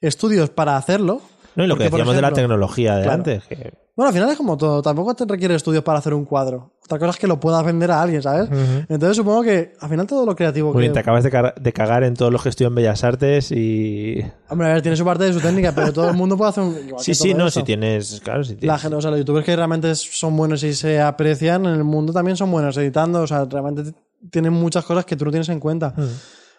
estudios 0.01 0.51
para 0.51 0.77
hacerlo. 0.77 1.21
No, 1.57 1.65
y 1.65 1.67
lo 1.67 1.75
que 1.77 1.85
porque, 1.85 1.91
decíamos 1.97 2.15
de 2.17 2.23
la 2.23 2.33
tecnología 2.33 2.97
de 2.97 3.03
claro. 3.03 3.15
antes. 3.17 3.45
que- 3.45 3.73
Bueno, 3.97 4.09
al 4.09 4.15
final 4.15 4.31
es 4.31 4.37
como 4.37 4.57
todo. 4.57 4.81
Tampoco 4.83 5.15
te 5.15 5.25
requiere 5.27 5.55
estudios 5.55 5.83
para 5.85 5.99
hacer 5.99 6.15
un 6.15 6.25
cuadro. 6.25 6.73
Otra 6.85 6.99
cosa 6.99 7.11
es 7.11 7.17
que 7.19 7.27
lo 7.27 7.39
puedas 7.39 7.65
vender 7.65 7.91
a 7.91 8.01
alguien, 8.03 8.23
¿sabes? 8.23 8.49
Entonces 8.89 9.17
supongo 9.17 9.43
que 9.43 9.75
al 9.81 9.89
final 9.89 10.07
todo 10.07 10.25
lo 10.27 10.35
creativo 10.35 10.73
Muy 10.73 10.81
bien, 10.81 10.93
que... 10.93 10.95
te 10.95 11.01
acabas 11.01 11.23
de, 11.23 11.31
ca- 11.31 11.55
de 11.61 11.73
cagar 11.73 12.03
en 12.05 12.15
todos 12.15 12.33
los 12.33 12.43
que 12.43 12.49
estudian 12.49 12.75
Bellas 12.75 13.05
Artes 13.05 13.53
y... 13.53 14.25
Hombre, 14.49 14.69
a 14.69 14.73
ver, 14.73 14.83
tiene 14.83 14.97
su 14.97 15.05
parte 15.05 15.25
de 15.25 15.33
su 15.33 15.41
técnica, 15.41 15.73
pero 15.73 15.93
todo 15.93 16.09
el 16.09 16.17
mundo 16.17 16.37
puede 16.37 16.49
hacer 16.51 16.65
un... 16.65 16.77
igual 16.89 17.05
Sí, 17.05 17.15
sí, 17.15 17.35
no, 17.35 17.47
eso. 17.49 17.61
si 17.61 17.65
tienes... 17.65 18.21
Claro, 18.25 18.43
si 18.43 18.55
La 18.55 18.59
tienes... 18.61 18.81
gente, 18.83 18.97
o 18.97 19.01
sea, 19.03 19.11
los 19.11 19.21
youtubers 19.21 19.45
que 19.47 19.55
realmente 19.55 19.95
son 19.95 20.37
buenos 20.37 20.63
y 20.65 20.73
se 20.75 21.01
aprecian 21.01 21.67
en 21.67 21.75
el 21.75 21.85
mundo 21.85 22.13
también 22.13 22.37
son 22.37 22.51
buenos 22.51 22.77
editando. 22.77 23.21
O 23.23 23.27
sea, 23.27 23.45
realmente 23.45 23.93
tienen 24.31 24.53
muchas 24.53 24.85
cosas 24.85 25.05
que 25.05 25.15
tú 25.17 25.25
no 25.27 25.31
tienes 25.31 25.49
en 25.51 25.61
cuenta. 25.61 25.95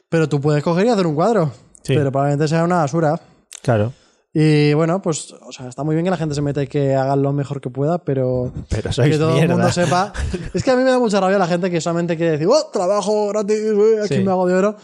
Pero 0.07 0.29
tú 0.29 0.39
puedes 0.39 0.63
coger 0.63 0.86
y 0.86 0.89
hacer 0.89 1.07
un 1.07 1.15
cuadro. 1.15 1.48
Mm. 1.48 1.51
Sí. 1.83 1.93
Pero 1.95 2.12
probablemente 2.12 2.48
sea 2.48 2.63
una 2.63 2.77
basura. 2.77 3.19
Claro, 3.63 3.91
Y 4.33 4.73
bueno, 4.73 5.01
pues, 5.01 5.33
o 5.33 5.51
sea, 5.51 5.67
está 5.67 5.83
muy 5.83 5.93
bien 5.93 6.05
que 6.05 6.11
la 6.11 6.15
gente 6.17 6.33
se 6.35 6.41
meta 6.41 6.63
y 6.63 6.67
que 6.67 6.95
hagan 6.95 7.21
lo 7.21 7.33
mejor 7.33 7.59
que 7.59 7.69
pueda, 7.69 7.97
pero 8.05 8.53
pero 8.69 8.91
sois 8.93 9.11
que 9.11 9.17
todo 9.17 9.33
mierda. 9.33 9.53
el 9.55 9.59
mundo 9.59 9.71
sepa. 9.73 10.13
Es 10.53 10.63
que 10.63 10.71
a 10.71 10.75
mí 10.77 10.83
me 10.83 10.89
da 10.91 11.00
mucha 11.00 11.19
rabia 11.19 11.38
la 11.38 11.47
gente 11.47 11.69
que 11.69 11.81
solamente 11.81 12.15
quiere 12.15 12.31
decir, 12.33 12.47
oh, 12.50 12.69
trabajo 12.71 13.27
gratis, 13.27 13.57
eh, 13.57 14.00
aquí 14.05 14.15
Sí. 14.15 14.23
me 14.23 14.31
hago 14.31 14.47
de 14.47 14.53
oro. 14.53 14.75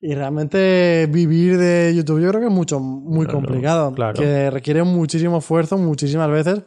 Y 0.00 0.14
realmente 0.14 1.06
vivir 1.10 1.58
de 1.58 1.92
YouTube 1.94 2.20
yo 2.22 2.28
creo 2.28 2.40
que 2.40 2.46
es 2.46 2.52
mucho, 2.52 2.78
muy 2.80 3.26
complicado. 3.26 3.92
claro. 3.92 4.14
Que 4.14 4.48
requiere 4.50 4.82
muchísimo 4.84 5.38
esfuerzo, 5.38 5.76
muchísimas 5.76 6.30
veces, 6.30 6.62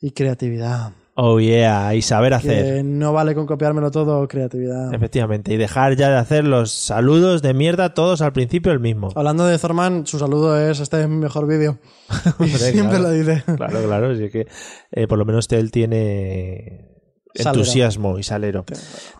y 0.00 0.10
creatividad. 0.12 0.92
Oh, 1.20 1.40
yeah, 1.40 1.96
y 1.96 2.02
saber 2.02 2.32
hacer. 2.32 2.76
Que 2.76 2.82
no 2.84 3.12
vale 3.12 3.34
con 3.34 3.44
copiármelo 3.44 3.90
todo, 3.90 4.28
creatividad. 4.28 4.94
Efectivamente, 4.94 5.52
y 5.52 5.56
dejar 5.56 5.96
ya 5.96 6.10
de 6.10 6.16
hacer 6.16 6.44
los 6.44 6.70
saludos 6.70 7.42
de 7.42 7.54
mierda 7.54 7.92
todos 7.92 8.22
al 8.22 8.32
principio 8.32 8.70
el 8.70 8.78
mismo. 8.78 9.08
Hablando 9.16 9.44
de 9.44 9.58
Zorman, 9.58 10.06
su 10.06 10.20
saludo 10.20 10.56
es, 10.56 10.78
este 10.78 11.02
es 11.02 11.08
mi 11.08 11.16
mejor 11.16 11.48
vídeo. 11.48 11.80
Siempre 12.46 12.98
claro. 12.98 13.02
lo 13.02 13.10
dice. 13.10 13.42
Claro, 13.56 13.82
claro, 13.84 14.10
así 14.12 14.30
que 14.30 14.46
eh, 14.92 15.08
por 15.08 15.18
lo 15.18 15.24
menos 15.24 15.50
él 15.50 15.72
tiene 15.72 16.86
Salero. 17.34 17.62
entusiasmo 17.62 18.16
y 18.20 18.22
salero. 18.22 18.64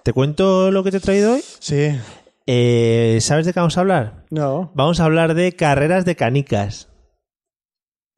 ¿Te 0.04 0.12
cuento 0.12 0.70
lo 0.70 0.84
que 0.84 0.92
te 0.92 0.98
he 0.98 1.00
traído 1.00 1.34
hoy? 1.34 1.40
Sí. 1.58 1.98
Eh, 2.46 3.18
¿Sabes 3.22 3.44
de 3.44 3.52
qué 3.52 3.58
vamos 3.58 3.76
a 3.76 3.80
hablar? 3.80 4.24
No. 4.30 4.70
Vamos 4.76 5.00
a 5.00 5.04
hablar 5.04 5.34
de 5.34 5.56
carreras 5.56 6.04
de 6.04 6.14
canicas. 6.14 6.90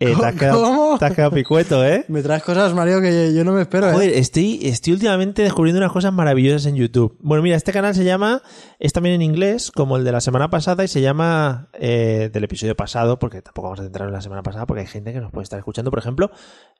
Eh, 0.03 0.17
te, 0.19 0.25
has 0.27 0.35
quedado, 0.35 0.63
¿Cómo? 0.63 0.99
te 0.99 1.05
has 1.05 1.15
quedado 1.15 1.31
picueto, 1.31 1.85
¿eh? 1.85 2.07
Me 2.09 2.23
traes 2.23 2.43
cosas, 2.43 2.73
Mario, 2.73 3.03
que 3.03 3.35
yo 3.35 3.45
no 3.45 3.53
me 3.53 3.61
espero, 3.61 3.91
¿eh? 3.91 3.93
Joder, 3.93 4.11
estoy, 4.15 4.59
estoy 4.63 4.95
últimamente 4.95 5.43
descubriendo 5.43 5.79
unas 5.79 5.93
cosas 5.93 6.11
maravillosas 6.11 6.65
en 6.65 6.77
YouTube. 6.77 7.19
Bueno, 7.21 7.43
mira, 7.43 7.55
este 7.55 7.71
canal 7.71 7.95
se 7.95 8.03
llama, 8.03 8.41
es 8.79 8.95
también 8.95 9.17
en 9.17 9.21
inglés, 9.21 9.71
como 9.71 9.99
el 9.99 10.05
de 10.05 10.13
la 10.13 10.23
semana 10.23 10.49
pasada, 10.49 10.85
y 10.85 10.89
se 10.89 11.03
llama 11.03 11.69
eh, 11.75 12.31
del 12.33 12.45
episodio 12.45 12.75
pasado, 12.75 13.19
porque 13.19 13.43
tampoco 13.43 13.67
vamos 13.69 13.81
a 13.81 13.83
centrar 13.83 14.09
en 14.09 14.15
la 14.15 14.23
semana 14.23 14.43
pasada, 14.43 14.65
porque 14.65 14.81
hay 14.81 14.87
gente 14.87 15.13
que 15.13 15.21
nos 15.21 15.33
puede 15.33 15.43
estar 15.43 15.59
escuchando, 15.59 15.91
por 15.91 15.99
ejemplo, 15.99 16.31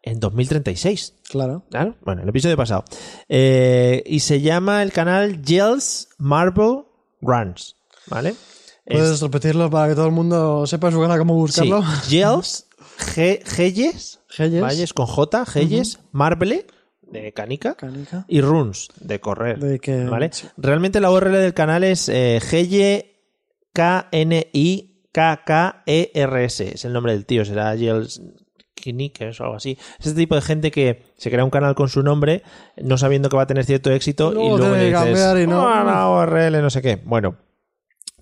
en 0.03 0.19
2036. 0.19 1.17
Claro. 1.29 1.65
Claro, 1.69 1.97
bueno, 2.01 2.23
el 2.23 2.29
episodio 2.31 2.57
pasado. 2.57 2.85
Eh, 3.29 4.03
y 4.07 4.21
se 4.21 4.41
llama 4.41 4.83
el 4.83 4.93
canal 4.93 5.43
Gels 5.45 6.09
Marble 6.17 6.85
Runs, 7.21 7.77
¿vale? 8.07 8.35
Puedes 8.91 9.21
repetirlo 9.21 9.71
para 9.71 9.89
que 9.89 9.95
todo 9.95 10.07
el 10.07 10.13
mundo 10.13 10.67
sepa 10.67 10.89
en 10.89 10.95
su 10.95 11.01
cara 11.01 11.19
cómo 11.19 11.35
Sí, 11.35 11.41
buscarlo. 11.71 11.83
Gels, 12.09 12.67
G- 13.15 13.43
Gelles. 13.47 14.21
Valles 14.63 14.93
con 14.95 15.07
J, 15.07 15.45
Gelles, 15.47 15.99
Marble, 16.13 16.67
de 17.03 17.33
canica, 17.33 17.75
Canica. 17.75 18.25
y 18.29 18.41
Runs, 18.41 18.89
de 19.01 19.19
correr. 19.21 19.59
De 19.59 19.79
que- 19.81 20.05
¿vale? 20.05 20.31
sí. 20.33 20.47
Realmente 20.57 21.01
la 21.01 21.11
URL 21.11 21.33
del 21.39 21.53
canal 21.55 21.83
es 21.85 22.09
eh, 22.09 22.39
G-Y-K-N-I-K-K-E-R-S. 25.41 26.75
Es 26.75 26.85
el 26.85 26.93
nombre 26.93 27.13
del 27.13 27.27
tío, 27.27 27.45
será 27.45 27.77
Gels 27.77 28.21
o 29.41 29.45
algo 29.45 29.57
así. 29.57 29.77
Es 29.99 30.07
este 30.07 30.21
tipo 30.21 30.35
de 30.35 30.41
gente 30.41 30.71
que 30.71 31.03
se 31.19 31.31
crea 31.31 31.45
un 31.45 31.51
canal 31.51 31.75
con 31.75 31.89
su 31.89 32.03
nombre, 32.03 32.43
no 32.83 32.97
sabiendo 32.97 33.29
que 33.29 33.37
va 33.37 33.43
a 33.43 33.47
tener 33.47 33.65
cierto 33.65 33.91
éxito, 33.91 34.33
Y 34.33 34.37
y 34.37 34.49
luego 34.57 34.75
le 34.75 34.87
dices, 34.87 35.43
y 35.43 35.47
no- 35.47 35.69
"Ah, 35.69 35.85
la 35.85 36.09
URL, 36.11 36.63
no 36.63 36.71
sé 36.71 36.81
qué. 36.81 36.97
Bueno, 37.05 37.37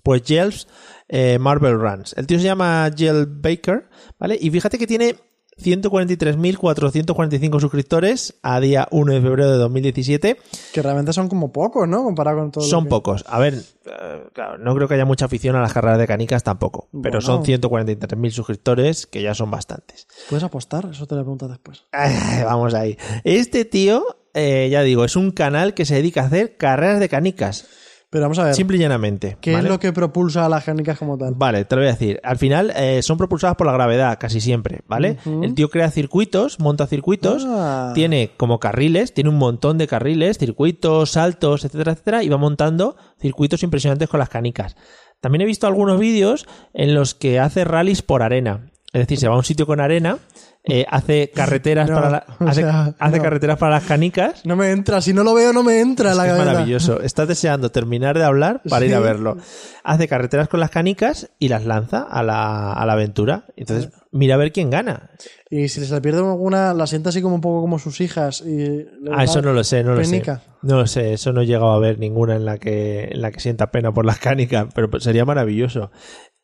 pues 0.09 0.23
Gels 0.25 0.67
eh, 1.07 1.37
Marble 1.37 1.73
Runs. 1.73 2.15
El 2.17 2.25
tío 2.25 2.39
se 2.39 2.45
llama 2.45 2.89
Gel 2.97 3.27
Baker, 3.27 3.87
¿vale? 4.17 4.35
Y 4.41 4.49
fíjate 4.49 4.79
que 4.79 4.87
tiene 4.87 5.17
143.445 5.61 7.59
suscriptores 7.59 8.39
a 8.41 8.59
día 8.59 8.87
1 8.89 9.13
de 9.13 9.21
febrero 9.21 9.51
de 9.51 9.57
2017. 9.57 10.37
Que 10.73 10.81
realmente 10.81 11.13
son 11.13 11.29
como 11.29 11.51
pocos, 11.51 11.87
¿no? 11.87 12.03
Comparado 12.03 12.37
con 12.39 12.49
todo. 12.51 12.63
Son 12.63 12.85
que- 12.85 12.89
pocos. 12.89 13.23
A 13.27 13.37
ver, 13.37 13.53
eh, 13.53 14.23
claro, 14.33 14.57
no 14.57 14.73
creo 14.73 14.87
que 14.87 14.95
haya 14.95 15.05
mucha 15.05 15.25
afición 15.25 15.55
a 15.55 15.61
las 15.61 15.73
carreras 15.73 15.99
de 15.99 16.07
canicas 16.07 16.43
tampoco. 16.43 16.89
Pero 17.03 17.21
son 17.21 17.43
143.000 17.43 18.31
suscriptores, 18.31 19.05
que 19.05 19.21
ya 19.21 19.35
son 19.35 19.51
bastantes. 19.51 20.07
¿Puedes 20.27 20.43
apostar? 20.43 20.87
Eso 20.91 21.05
te 21.05 21.13
lo 21.13 21.21
pregunto 21.21 21.47
después. 21.47 21.83
Vamos 22.43 22.73
ahí. 22.73 22.97
Este 23.23 23.63
tío, 23.63 24.03
eh, 24.33 24.69
ya 24.71 24.81
digo, 24.81 25.05
es 25.05 25.15
un 25.15 25.29
canal 25.29 25.75
que 25.75 25.85
se 25.85 25.93
dedica 25.95 26.21
a 26.21 26.25
hacer 26.25 26.57
carreras 26.57 26.99
de 26.99 27.09
canicas. 27.09 27.67
Pero 28.11 28.23
vamos 28.23 28.39
a 28.39 28.45
ver. 28.45 28.55
Simple 28.55 28.77
y 28.77 28.79
llanamente. 28.79 29.37
¿Qué 29.39 29.51
¿vale? 29.53 29.65
es 29.65 29.69
lo 29.71 29.79
que 29.79 29.93
propulsa 29.93 30.45
a 30.45 30.49
las 30.49 30.63
canicas 30.63 30.97
como 30.97 31.15
tal? 31.17 31.35
Vale, 31.35 31.63
te 31.65 31.75
lo 31.75 31.81
voy 31.81 31.89
a 31.89 31.91
decir. 31.91 32.19
Al 32.23 32.37
final 32.37 32.73
eh, 32.75 33.01
son 33.03 33.17
propulsadas 33.17 33.55
por 33.55 33.67
la 33.67 33.73
gravedad, 33.73 34.17
casi 34.19 34.41
siempre, 34.41 34.81
¿vale? 34.87 35.17
El 35.43 35.53
tío 35.53 35.69
crea 35.69 35.91
circuitos, 35.91 36.59
monta 36.59 36.87
circuitos, 36.87 37.45
Ah. 37.47 37.91
tiene 37.93 38.31
como 38.35 38.59
carriles, 38.59 39.13
tiene 39.13 39.29
un 39.29 39.37
montón 39.37 39.77
de 39.77 39.85
carriles, 39.87 40.39
circuitos, 40.39 41.11
saltos, 41.11 41.65
etcétera, 41.65 41.91
etcétera, 41.91 42.23
y 42.23 42.29
va 42.29 42.37
montando 42.37 42.95
circuitos 43.21 43.61
impresionantes 43.61 44.09
con 44.09 44.19
las 44.19 44.29
canicas. 44.29 44.75
También 45.21 45.41
he 45.41 45.45
visto 45.45 45.67
algunos 45.67 45.99
vídeos 45.99 46.47
en 46.73 46.95
los 46.95 47.13
que 47.13 47.39
hace 47.39 47.63
rallies 47.63 48.01
por 48.01 48.23
arena. 48.23 48.71
Es 48.91 49.01
decir, 49.01 49.19
se 49.19 49.27
va 49.27 49.35
a 49.35 49.37
un 49.37 49.43
sitio 49.43 49.67
con 49.67 49.79
arena, 49.79 50.17
eh, 50.63 50.83
hace 50.89 51.29
carreteras 51.33 51.87
No, 51.89 51.95
para 51.95 52.09
la- 52.09 52.25
hace, 52.39 52.61
sea, 52.63 52.95
hace 52.97 53.17
no. 53.17 53.23
carreteras 53.23 53.57
para 53.59 53.75
las 53.75 53.83
canicas. 53.83 54.43
No 54.45 54.55
me 54.55 54.71
entra. 54.71 54.99
Si 55.01 55.13
no 55.13 55.23
lo 55.23 55.35
veo, 55.35 55.53
no 55.53 55.61
me 55.63 55.79
entra 55.79 56.11
en 56.11 56.17
la 56.17 56.25
Es 56.25 56.33
que 56.33 56.39
es 56.39 56.45
maravilloso. 56.45 57.01
Estás 57.01 57.27
deseando 57.27 57.69
terminar 57.71 58.17
de 58.17 58.23
hablar 58.25 58.61
para 58.67 58.85
ir 58.85 58.95
a 58.95 58.99
verlo. 58.99 59.37
Hace 59.83 60.07
carreteras 60.07 60.47
con 60.49 60.59
las 60.59 60.71
canicas 60.71 61.29
y 61.37 61.49
las 61.49 61.65
lanza 61.65 62.01
a 62.01 62.23
la, 62.23 62.73
a 62.73 62.83
la 62.87 62.93
aventura. 62.93 63.45
Entonces, 63.55 63.91
mira 64.11 64.33
a 64.33 64.37
ver 64.39 64.51
quién 64.51 64.71
gana. 64.71 65.11
Y 65.51 65.69
si 65.69 65.85
se 65.85 65.93
le 65.93 66.01
pierde 66.01 66.19
alguna, 66.19 66.73
la 66.73 66.87
sienta 66.87 67.09
así 67.09 67.21
como 67.21 67.35
un 67.35 67.41
poco 67.41 67.61
como 67.61 67.77
sus 67.77 68.01
hijas. 68.01 68.41
Y 68.41 68.85
Ah, 69.11 69.23
eso 69.23 69.41
no 69.43 69.53
lo 69.53 69.63
sé, 69.63 69.83
no 69.83 69.93
lo 69.93 70.03
sé. 70.03 70.23
No 70.63 70.77
lo 70.77 70.87
sé, 70.87 71.13
eso 71.13 71.31
no 71.31 71.41
he 71.41 71.45
llegado 71.45 71.71
a 71.71 71.79
ver 71.79 71.99
ninguna 71.99 72.35
en 72.35 72.43
la 72.45 72.57
que, 72.57 73.03
en 73.11 73.21
la 73.21 73.29
que 73.31 73.39
sienta 73.39 73.69
pena 73.71 73.93
por 73.93 74.05
las 74.05 74.17
canicas, 74.17 74.65
pero 74.73 74.89
pues 74.89 75.03
sería 75.03 75.25
maravilloso. 75.25 75.91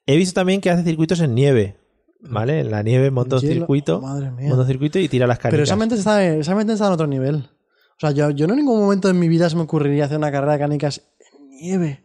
He 0.05 0.15
visto 0.15 0.39
también 0.39 0.61
que 0.61 0.69
hace 0.69 0.83
circuitos 0.83 1.19
en 1.21 1.33
nieve. 1.33 1.77
¿Vale? 2.29 2.61
En 2.61 2.71
la 2.71 2.83
nieve 2.83 3.11
monta 3.11 3.35
un 3.37 3.41
Hielo. 3.41 3.53
circuito. 3.53 4.01
Madre 4.01 4.31
mía. 4.31 4.47
Monta 4.49 4.61
un 4.61 4.67
circuito 4.67 4.99
y 4.99 5.07
tira 5.09 5.27
las 5.27 5.37
canicas. 5.37 5.51
Pero 5.51 5.63
esa 5.63 5.75
mente, 5.75 5.95
está, 5.95 6.23
esa 6.25 6.55
mente 6.55 6.73
está 6.73 6.87
en 6.87 6.93
otro 6.93 7.07
nivel. 7.07 7.35
O 7.35 7.99
sea, 7.99 8.11
yo, 8.11 8.29
yo 8.31 8.47
no 8.47 8.53
en 8.53 8.59
ningún 8.59 8.79
momento 8.79 9.09
en 9.09 9.19
mi 9.19 9.27
vida 9.27 9.49
se 9.49 9.55
me 9.55 9.61
ocurriría 9.63 10.05
hacer 10.05 10.17
una 10.17 10.31
carrera 10.31 10.53
de 10.53 10.59
canicas 10.59 11.01
en 11.19 11.49
nieve. 11.49 12.04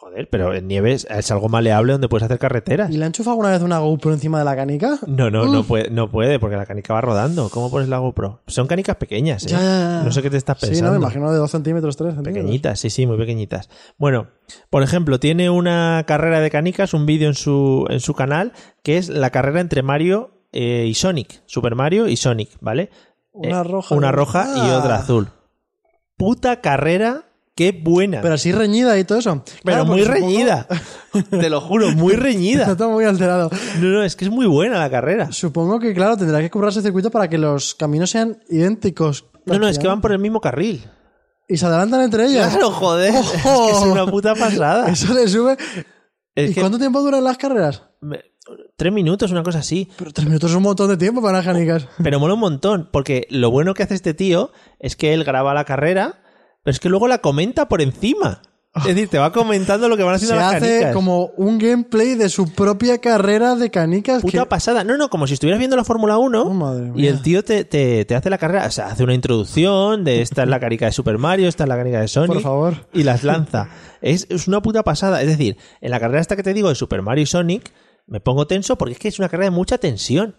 Joder, 0.00 0.30
pero 0.30 0.54
en 0.54 0.66
nieve 0.66 0.94
es, 0.94 1.30
algo 1.30 1.50
maleable 1.50 1.92
donde 1.92 2.08
puedes 2.08 2.24
hacer 2.24 2.38
carreteras. 2.38 2.90
¿Y 2.90 2.96
le 2.96 3.04
han 3.04 3.12
alguna 3.26 3.50
vez 3.50 3.60
una 3.60 3.80
GoPro 3.80 4.14
encima 4.14 4.38
de 4.38 4.46
la 4.46 4.56
canica? 4.56 4.98
No, 5.06 5.30
no, 5.30 5.44
no 5.44 5.62
puede, 5.62 5.90
no 5.90 6.10
puede, 6.10 6.38
porque 6.38 6.56
la 6.56 6.64
canica 6.64 6.94
va 6.94 7.02
rodando. 7.02 7.50
¿Cómo 7.50 7.70
pones 7.70 7.90
la 7.90 7.98
GoPro? 7.98 8.40
Son 8.46 8.66
canicas 8.66 8.96
pequeñas, 8.96 9.44
¿eh? 9.44 9.50
Ya, 9.50 9.58
ya, 9.60 9.64
ya. 9.98 10.02
No 10.02 10.10
sé 10.10 10.22
qué 10.22 10.30
te 10.30 10.38
estás 10.38 10.56
pensando. 10.56 10.78
Sí, 10.78 10.82
no, 10.82 10.90
me 10.92 10.96
imagino 10.96 11.30
de 11.30 11.36
2 11.36 11.50
centímetros, 11.50 11.98
3 11.98 12.14
centímetros. 12.14 12.42
Pequeñitas, 12.44 12.80
sí, 12.80 12.88
sí, 12.88 13.04
muy 13.04 13.18
pequeñitas. 13.18 13.68
Bueno, 13.98 14.28
por 14.70 14.82
ejemplo, 14.82 15.20
tiene 15.20 15.50
una 15.50 16.02
carrera 16.06 16.40
de 16.40 16.50
canicas, 16.50 16.94
un 16.94 17.04
vídeo 17.04 17.28
en 17.28 17.34
su, 17.34 17.84
en 17.90 18.00
su 18.00 18.14
canal, 18.14 18.54
que 18.82 18.96
es 18.96 19.10
la 19.10 19.28
carrera 19.28 19.60
entre 19.60 19.82
Mario 19.82 20.30
eh, 20.52 20.86
y 20.88 20.94
Sonic. 20.94 21.42
Super 21.44 21.74
Mario 21.74 22.08
y 22.08 22.16
Sonic, 22.16 22.48
¿vale? 22.62 22.88
Una 23.32 23.60
Eh, 23.60 23.64
roja. 23.64 23.94
Una 23.94 24.12
roja 24.12 24.46
y 24.56 24.60
Ah. 24.70 24.78
otra 24.78 24.96
azul. 24.96 25.28
Puta 26.16 26.62
carrera 26.62 27.24
qué 27.60 27.72
buena. 27.78 28.22
Pero 28.22 28.34
así 28.34 28.52
reñida 28.52 28.98
y 28.98 29.04
todo 29.04 29.18
eso. 29.18 29.44
Pero 29.44 29.60
Claro, 29.62 29.84
muy 29.84 30.00
supongo- 30.00 30.12
reñida. 30.14 30.66
Te 31.28 31.50
lo 31.50 31.60
juro, 31.60 31.90
muy 31.90 32.14
reñida. 32.14 32.64
Está 32.72 32.88
muy 32.88 33.04
alterado. 33.04 33.50
No, 33.80 33.88
no, 33.88 34.02
es 34.02 34.16
que 34.16 34.24
es 34.24 34.30
muy 34.30 34.46
buena 34.46 34.78
la 34.78 34.88
carrera. 34.90 35.30
Supongo 35.30 35.78
que, 35.78 35.92
claro, 35.92 36.16
tendrá 36.16 36.40
que 36.40 36.48
currarse 36.48 36.78
el 36.78 36.84
circuito 36.86 37.10
para 37.10 37.28
que 37.28 37.36
los 37.36 37.74
caminos 37.74 38.08
sean 38.10 38.38
idénticos. 38.48 39.26
No, 39.44 39.58
no, 39.58 39.68
es 39.68 39.78
que 39.78 39.86
van 39.88 40.00
por 40.00 40.12
el 40.12 40.18
mismo 40.18 40.40
carril. 40.40 40.82
Y 41.48 41.56
se 41.58 41.66
adelantan 41.66 42.00
entre 42.02 42.24
ellas. 42.26 42.50
Claro, 42.52 42.70
joder. 42.70 43.12
Es 43.14 43.30
que 43.42 43.70
es 43.72 43.82
una 43.82 44.06
puta 44.06 44.34
pasada. 44.34 44.88
Eso 44.92 45.12
le 45.12 45.28
sube. 45.28 45.56
Es 46.34 46.52
¿Y 46.52 46.54
que 46.54 46.60
cuánto 46.60 46.78
tiempo 46.78 47.02
duran 47.02 47.22
las 47.24 47.36
carreras? 47.36 47.82
me- 48.00 48.22
tres 48.76 48.92
minutos, 48.92 49.30
una 49.30 49.42
cosa 49.42 49.58
así. 49.58 49.88
Pero 49.98 50.12
tres 50.12 50.26
minutos 50.26 50.50
es 50.50 50.56
un 50.56 50.62
montón 50.62 50.88
de 50.88 50.96
tiempo 50.96 51.20
para 51.20 51.36
las 51.38 51.44
canicas. 51.46 51.86
Pero 52.02 52.18
mola 52.18 52.34
un 52.34 52.40
montón, 52.40 52.88
porque 52.90 53.26
lo 53.30 53.50
bueno 53.50 53.74
que 53.74 53.82
hace 53.82 53.94
este 53.94 54.14
tío 54.14 54.50
es 54.78 54.96
que 54.96 55.12
él 55.12 55.22
graba 55.24 55.52
la 55.54 55.64
carrera, 55.64 56.22
pero 56.62 56.72
es 56.72 56.80
que 56.80 56.88
luego 56.88 57.08
la 57.08 57.18
comenta 57.18 57.68
por 57.68 57.80
encima. 57.82 58.42
Es 58.72 58.84
decir, 58.84 59.08
te 59.08 59.18
va 59.18 59.32
comentando 59.32 59.88
lo 59.88 59.96
que 59.96 60.04
van 60.04 60.16
Se 60.20 60.26
haciendo 60.26 60.44
las 60.44 60.54
hace 60.54 60.68
canicas. 60.74 60.94
como 60.94 61.32
un 61.36 61.58
gameplay 61.58 62.14
de 62.14 62.28
su 62.28 62.52
propia 62.54 62.98
carrera 62.98 63.56
de 63.56 63.68
canicas. 63.68 64.22
Puta 64.22 64.42
que- 64.42 64.46
pasada. 64.46 64.84
No, 64.84 64.96
no, 64.96 65.10
como 65.10 65.26
si 65.26 65.34
estuvieras 65.34 65.58
viendo 65.58 65.76
la 65.76 65.82
Fórmula 65.82 66.18
1 66.18 66.42
Oh, 66.44 66.92
y 66.96 67.08
el 67.08 67.20
tío 67.20 67.42
te, 67.42 67.64
te- 67.64 68.04
te 68.04 68.14
hace 68.14 68.30
la 68.30 68.38
carrera, 68.38 68.66
o 68.66 68.70
sea, 68.70 68.86
hace 68.86 69.02
una 69.02 69.14
introducción 69.14 70.04
de 70.04 70.22
esta 70.22 70.44
es 70.44 70.48
la 70.48 70.60
canica 70.60 70.86
de 70.86 70.92
Super 70.92 71.18
Mario, 71.18 71.48
esta 71.48 71.64
es 71.64 71.68
la 71.68 71.76
canica 71.76 72.00
de 72.00 72.06
Sonic. 72.06 72.34
Por 72.34 72.42
favor. 72.42 72.86
Y 72.92 73.02
las 73.02 73.24
lanza. 73.24 73.68
Es, 74.02 74.28
es 74.30 74.46
una 74.46 74.62
puta 74.62 74.84
pasada. 74.84 75.20
Es 75.20 75.26
decir, 75.26 75.56
en 75.80 75.90
la 75.90 75.98
carrera 75.98 76.20
esta 76.20 76.36
que 76.36 76.44
te 76.44 76.54
digo 76.54 76.68
de 76.68 76.76
Super 76.76 77.02
Mario 77.02 77.22
y 77.24 77.26
Sonic, 77.26 77.72
me 78.06 78.20
pongo 78.20 78.46
tenso 78.46 78.78
porque 78.78 78.92
es 78.92 78.98
que 79.00 79.08
es 79.08 79.18
una 79.18 79.28
carrera 79.28 79.46
de 79.50 79.56
mucha 79.56 79.78
tensión. 79.78 80.36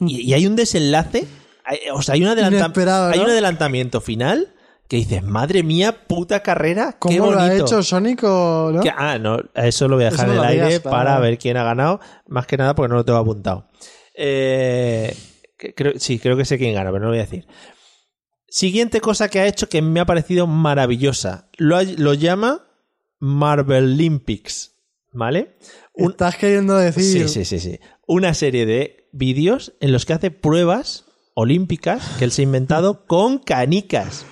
Y, 0.00 0.20
y 0.20 0.34
hay 0.34 0.46
un 0.46 0.56
desenlace, 0.56 1.26
hay- 1.64 1.78
o 1.94 2.02
sea, 2.02 2.16
hay 2.16 2.22
un, 2.22 2.28
adelanta- 2.28 2.70
hay 3.12 3.20
un 3.20 3.30
adelantamiento 3.30 4.02
final 4.02 4.52
que 4.88 4.96
dices, 4.96 5.22
madre 5.22 5.62
mía, 5.62 6.06
puta 6.06 6.40
carrera, 6.40 6.92
qué 6.92 7.18
¿Cómo 7.18 7.32
lo 7.32 7.40
ha 7.40 7.54
hecho 7.54 7.82
Sonic 7.82 8.22
o 8.24 8.70
no? 8.72 8.80
Que- 8.82 8.92
ah, 8.96 9.18
no, 9.18 9.38
eso 9.54 9.88
lo 9.88 9.96
voy 9.96 10.04
a 10.06 10.10
dejar 10.10 10.26
Eso 10.28 10.34
en 10.34 10.38
el 10.40 10.44
aire 10.48 10.66
digas, 10.66 10.80
claro. 10.80 10.96
para 10.96 11.18
ver 11.18 11.38
quién 11.38 11.56
ha 11.56 11.64
ganado. 11.64 12.00
Más 12.28 12.46
que 12.46 12.56
nada 12.56 12.74
porque 12.74 12.88
no 12.90 12.94
lo 12.96 13.04
tengo 13.04 13.18
apuntado. 13.18 13.68
Eh, 14.14 15.14
creo, 15.74 15.92
sí, 15.98 16.18
creo 16.18 16.36
que 16.36 16.44
sé 16.44 16.58
quién 16.58 16.74
gana, 16.74 16.90
pero 16.90 17.00
no 17.00 17.06
lo 17.06 17.12
voy 17.12 17.18
a 17.18 17.24
decir. 17.24 17.46
Siguiente 18.48 19.00
cosa 19.00 19.28
que 19.28 19.40
ha 19.40 19.46
hecho 19.46 19.68
que 19.68 19.82
me 19.82 20.00
ha 20.00 20.06
parecido 20.06 20.46
maravillosa. 20.46 21.50
Lo, 21.56 21.82
lo 21.82 22.14
llama 22.14 22.62
Marvel 23.18 23.84
Olympics. 23.94 24.72
¿Vale? 25.12 25.56
Un- 25.94 26.10
Estás 26.12 26.36
queriendo 26.36 26.76
decir. 26.76 27.02
sí, 27.02 27.28
sí, 27.28 27.44
sí, 27.46 27.58
sí. 27.58 27.80
Una 28.06 28.34
serie 28.34 28.66
de 28.66 29.08
vídeos 29.12 29.72
en 29.80 29.92
los 29.92 30.04
que 30.04 30.12
hace 30.12 30.30
pruebas 30.30 31.06
olímpicas 31.34 32.16
que 32.18 32.24
él 32.26 32.32
se 32.32 32.42
ha 32.42 32.44
inventado 32.44 33.06
con 33.06 33.38
canicas. 33.38 34.26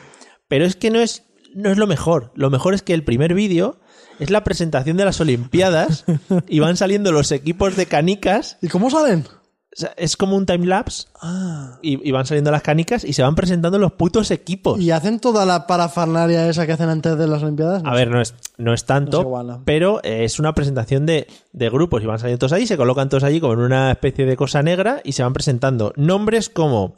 Pero 0.54 0.66
es 0.66 0.76
que 0.76 0.92
no 0.92 1.00
es, 1.00 1.24
no 1.52 1.72
es 1.72 1.78
lo 1.78 1.88
mejor. 1.88 2.30
Lo 2.36 2.48
mejor 2.48 2.74
es 2.74 2.82
que 2.82 2.94
el 2.94 3.02
primer 3.02 3.34
vídeo 3.34 3.80
es 4.20 4.30
la 4.30 4.44
presentación 4.44 4.96
de 4.96 5.04
las 5.04 5.20
Olimpiadas 5.20 6.04
y 6.48 6.60
van 6.60 6.76
saliendo 6.76 7.10
los 7.10 7.32
equipos 7.32 7.74
de 7.74 7.86
canicas. 7.86 8.56
¿Y 8.62 8.68
cómo 8.68 8.88
salen? 8.88 9.24
O 9.26 9.76
sea, 9.76 9.92
es 9.96 10.16
como 10.16 10.36
un 10.36 10.46
timelapse 10.46 11.08
Ah. 11.20 11.80
y, 11.82 12.08
y 12.08 12.12
van 12.12 12.24
saliendo 12.24 12.52
las 12.52 12.62
canicas 12.62 13.02
y 13.02 13.14
se 13.14 13.22
van 13.24 13.34
presentando 13.34 13.80
los 13.80 13.94
putos 13.94 14.30
equipos. 14.30 14.80
¿Y 14.80 14.92
hacen 14.92 15.18
toda 15.18 15.44
la 15.44 15.66
parafernalia 15.66 16.48
esa 16.48 16.66
que 16.66 16.72
hacen 16.74 16.88
antes 16.88 17.18
de 17.18 17.26
las 17.26 17.42
Olimpiadas? 17.42 17.82
A 17.84 17.92
ver, 17.92 18.08
no 18.08 18.20
es, 18.20 18.36
no 18.56 18.72
es 18.72 18.84
tanto, 18.84 19.28
pero 19.64 20.00
es 20.04 20.38
una 20.38 20.54
presentación 20.54 21.04
de, 21.04 21.26
de 21.52 21.68
grupos 21.68 22.00
y 22.00 22.06
van 22.06 22.20
saliendo 22.20 22.38
todos 22.38 22.52
ahí, 22.52 22.68
se 22.68 22.76
colocan 22.76 23.08
todos 23.08 23.24
allí 23.24 23.40
como 23.40 23.54
en 23.54 23.58
una 23.58 23.90
especie 23.90 24.24
de 24.24 24.36
cosa 24.36 24.62
negra 24.62 25.00
y 25.02 25.10
se 25.10 25.24
van 25.24 25.32
presentando 25.32 25.92
nombres 25.96 26.48
como 26.48 26.94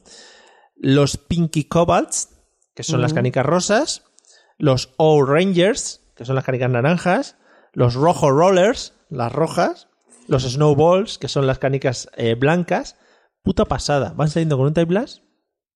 los 0.76 1.16
Pinky 1.16 1.64
Cobalts, 1.64 2.28
que 2.76 2.82
son 2.82 3.00
las 3.00 3.14
canicas 3.14 3.44
rosas, 3.44 4.02
los 4.58 4.92
O 4.98 5.24
Rangers, 5.24 6.02
que 6.14 6.26
son 6.26 6.36
las 6.36 6.44
canicas 6.44 6.70
naranjas, 6.70 7.36
los 7.72 7.94
Rojo 7.94 8.30
Rollers, 8.30 8.92
las 9.08 9.32
rojas, 9.32 9.88
los 10.28 10.44
Snowballs, 10.44 11.16
que 11.16 11.28
son 11.28 11.46
las 11.46 11.58
canicas 11.58 12.10
eh, 12.16 12.34
blancas. 12.34 12.96
Puta 13.42 13.64
pasada, 13.64 14.12
van 14.14 14.28
saliendo 14.28 14.58
con 14.58 14.66
un 14.66 14.74
time 14.74 14.92
lapse 14.92 15.22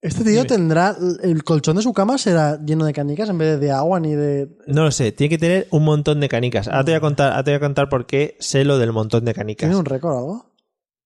Este 0.02 0.24
tío 0.24 0.44
tendrá. 0.44 0.94
El 1.22 1.42
colchón 1.42 1.76
de 1.76 1.82
su 1.82 1.94
cama 1.94 2.18
será 2.18 2.62
lleno 2.62 2.84
de 2.84 2.92
canicas 2.92 3.30
en 3.30 3.38
vez 3.38 3.58
de 3.58 3.70
agua 3.70 3.98
ni 3.98 4.14
de. 4.14 4.50
No 4.66 4.84
lo 4.84 4.90
sé, 4.90 5.10
tiene 5.10 5.30
que 5.30 5.38
tener 5.38 5.68
un 5.70 5.84
montón 5.84 6.20
de 6.20 6.28
canicas. 6.28 6.68
Ahora 6.68 6.84
te 6.84 6.90
voy 6.90 6.98
a 6.98 7.00
contar, 7.00 7.30
ahora 7.30 7.44
te 7.44 7.50
voy 7.52 7.56
a 7.56 7.60
contar 7.60 7.88
por 7.88 8.04
qué 8.04 8.36
sé 8.40 8.64
lo 8.64 8.76
del 8.76 8.92
montón 8.92 9.24
de 9.24 9.32
canicas. 9.32 9.68
¿Tiene 9.68 9.78
un 9.78 9.86
récord 9.86 10.12
o 10.12 10.18
algo? 10.18 10.49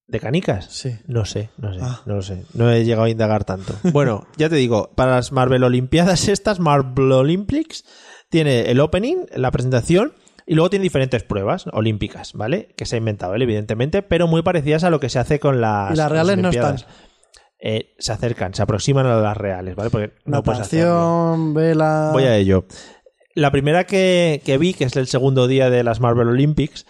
¿De 0.07 0.21
canicas? 0.21 0.67
Sí. 0.71 0.97
No 1.07 1.25
sé, 1.25 1.51
no 1.57 1.73
sé, 1.73 1.81
Ah. 1.83 2.03
no 2.05 2.17
lo 2.17 2.23
sé. 2.23 2.45
No 2.53 2.71
he 2.71 2.85
llegado 2.85 3.05
a 3.07 3.11
indagar 3.11 3.45
tanto. 3.45 3.75
Bueno, 3.93 4.27
ya 4.37 4.49
te 4.49 4.57
digo, 4.57 4.91
para 4.95 5.13
las 5.17 5.33
Marvel 5.33 5.65
Olimpiadas 5.65 6.29
estas, 6.29 6.61
Marvel 6.61 7.13
Olympics, 7.13 7.85
tiene 8.29 8.71
el 8.71 8.81
opening, 8.81 9.27
la 9.35 9.51
presentación, 9.51 10.13
y 10.47 10.55
luego 10.57 10.69
tiene 10.69 10.83
diferentes 10.83 11.23
pruebas 11.23 11.65
olímpicas, 11.73 12.35
¿vale? 12.35 12.69
Que 12.77 12.85
se 12.85 12.97
ha 12.97 12.99
inventado 12.99 13.35
él, 13.35 13.41
evidentemente, 13.43 14.03
pero 14.03 14.27
muy 14.27 14.43
parecidas 14.43 14.85
a 14.85 14.91
lo 14.91 15.01
que 15.01 15.09
se 15.09 15.19
hace 15.19 15.41
con 15.41 15.61
las 15.63 15.93
Y 15.95 15.97
las 15.97 16.13
reales 16.13 16.37
no 16.37 16.51
están. 16.51 16.77
Eh, 17.59 17.95
se 17.99 18.13
acercan, 18.13 18.53
se 18.53 18.63
aproximan 18.63 19.07
a 19.07 19.17
las 19.17 19.37
reales, 19.39 19.75
¿vale? 19.75 19.89
Porque 19.89 20.13
no. 20.27 20.43
Natación, 20.43 21.55
vela. 21.55 22.11
Voy 22.13 22.25
a 22.25 22.37
ello. 22.37 22.67
La 23.35 23.51
primera 23.51 23.85
que, 23.85 24.43
que 24.45 24.59
vi, 24.59 24.75
que 24.75 24.85
es 24.85 24.95
el 24.97 25.07
segundo 25.07 25.47
día 25.49 25.71
de 25.71 25.83
las 25.83 25.99
Marvel 25.99 26.29
Olympics, 26.29 26.85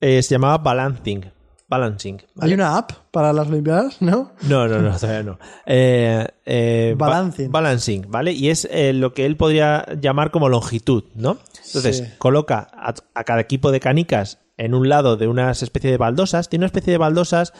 eh, 0.00 0.22
se 0.22 0.34
llamaba 0.34 0.58
Balancing. 0.58 1.32
Balancing. 1.70 2.20
¿vale? 2.34 2.50
¿Hay 2.50 2.54
una 2.54 2.76
app 2.76 2.92
para 3.10 3.32
las 3.32 3.46
Olimpiadas? 3.48 4.02
¿No? 4.02 4.32
No, 4.42 4.68
no, 4.68 4.80
no, 4.80 4.94
todavía 4.98 5.22
no. 5.22 5.38
Eh, 5.64 6.26
eh, 6.44 6.94
ba- 6.98 7.08
Balancing. 7.08 7.50
balancing, 7.50 8.06
¿vale? 8.10 8.32
Y 8.32 8.50
es 8.50 8.68
eh, 8.70 8.92
lo 8.92 9.14
que 9.14 9.24
él 9.24 9.36
podría 9.36 9.86
llamar 10.00 10.30
como 10.32 10.48
longitud, 10.48 11.04
¿no? 11.14 11.38
Entonces, 11.66 11.98
Sí. 11.98 12.04
coloca 12.18 12.68
a, 12.74 12.94
a 13.14 13.24
cada 13.24 13.40
equipo 13.40 13.70
de 13.72 13.80
canicas 13.80 14.38
en 14.58 14.74
un 14.74 14.88
lado 14.88 15.16
de 15.16 15.28
una 15.28 15.50
especie 15.52 15.90
de 15.90 15.96
baldosas. 15.96 16.48
Tiene 16.50 16.64
una 16.64 16.66
especie 16.66 16.90
de 16.92 16.98
baldosas 16.98 17.52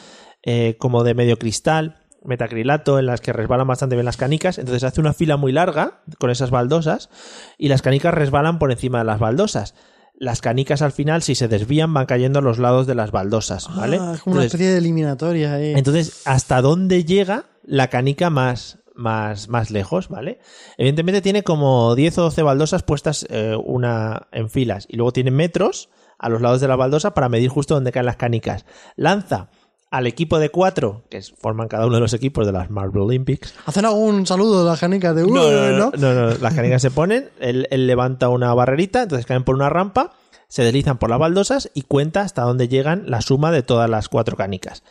como 0.77 1.03
de 1.03 1.13
medio 1.13 1.37
cristal, 1.39 1.97
metacrilato, 2.23 2.99
en 2.99 3.05
las 3.05 3.21
que 3.21 3.33
resbalan 3.33 3.67
bastante 3.67 3.95
bien 3.95 4.05
las 4.05 4.17
canicas. 4.17 4.57
Entonces 4.59 4.83
hace 4.83 4.99
una 5.01 5.13
fila 5.13 5.37
muy 5.37 5.51
larga 5.51 6.01
con 6.19 6.29
esas 6.29 6.49
baldosas 6.51 7.09
y 7.57 7.69
las 7.69 7.81
canicas 7.81 8.13
resbalan 8.13 8.59
por 8.59 8.71
encima 8.71 8.99
de 8.99 9.05
las 9.05 9.19
baldosas. 9.19 9.73
Las 10.21 10.39
canicas 10.39 10.83
al 10.83 10.91
final, 10.91 11.23
si 11.23 11.33
se 11.33 11.47
desvían, 11.47 11.95
van 11.95 12.05
cayendo 12.05 12.37
a 12.37 12.41
los 12.43 12.59
lados 12.59 12.85
de 12.85 12.93
las 12.93 13.09
baldosas, 13.09 13.75
¿vale? 13.75 13.97
Ah, 13.99 14.11
es 14.13 14.21
como 14.21 14.35
una 14.35 14.45
especie 14.45 14.69
de 14.69 14.77
eliminatoria 14.77 15.55
ahí. 15.55 15.73
entonces, 15.75 16.21
¿hasta 16.25 16.61
dónde 16.61 17.03
llega 17.05 17.45
la 17.63 17.87
canica 17.87 18.29
más, 18.29 18.77
más, 18.93 19.49
más 19.49 19.71
lejos, 19.71 20.09
¿vale? 20.09 20.37
Evidentemente 20.77 21.23
tiene 21.23 21.41
como 21.41 21.95
10 21.95 22.19
o 22.19 22.21
12 22.21 22.43
baldosas 22.43 22.83
puestas 22.83 23.25
eh, 23.31 23.55
una 23.65 24.27
en 24.31 24.51
filas 24.51 24.85
y 24.87 24.97
luego 24.97 25.11
tiene 25.11 25.31
metros 25.31 25.89
a 26.19 26.29
los 26.29 26.39
lados 26.39 26.61
de 26.61 26.67
la 26.67 26.75
baldosa 26.75 27.15
para 27.15 27.27
medir 27.27 27.49
justo 27.49 27.73
dónde 27.73 27.91
caen 27.91 28.05
las 28.05 28.17
canicas. 28.17 28.67
Lanza 28.95 29.49
al 29.91 30.07
equipo 30.07 30.39
de 30.39 30.49
cuatro, 30.49 31.03
que 31.09 31.21
forman 31.21 31.67
cada 31.67 31.85
uno 31.85 31.95
de 31.95 32.01
los 32.01 32.13
equipos 32.13 32.45
de 32.45 32.53
las 32.53 32.69
Marvel 32.71 33.01
Olympics. 33.03 33.53
¿Hacen 33.65 33.85
algún 33.85 34.25
saludo 34.25 34.63
de 34.63 34.69
las 34.69 34.79
canicas 34.79 35.13
de. 35.13 35.23
No, 35.23 35.27
"Uy", 35.27 35.31
no, 35.33 35.71
no, 35.71 35.91
no, 35.97 36.13
no, 36.13 36.37
las 36.37 36.53
canicas 36.53 36.81
se 36.81 36.91
ponen, 36.91 37.29
él, 37.39 37.67
él 37.69 37.87
levanta 37.87 38.29
una 38.29 38.53
barrerita, 38.53 39.03
entonces 39.03 39.25
caen 39.25 39.43
por 39.43 39.53
una 39.53 39.69
rampa, 39.69 40.13
se 40.47 40.63
deslizan 40.63 40.97
por 40.97 41.09
las 41.09 41.19
baldosas 41.19 41.69
y 41.73 41.81
cuenta 41.81 42.21
hasta 42.21 42.43
dónde 42.43 42.69
llegan 42.69 43.03
la 43.07 43.21
suma 43.21 43.51
de 43.51 43.63
todas 43.63 43.89
las 43.89 44.07
cuatro 44.07 44.37
canicas. 44.37 44.83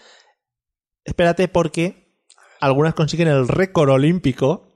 Espérate 1.04 1.48
porque 1.48 2.14
algunas 2.60 2.92
consiguen 2.92 3.28
el 3.28 3.48
récord 3.48 3.88
olímpico 3.88 4.69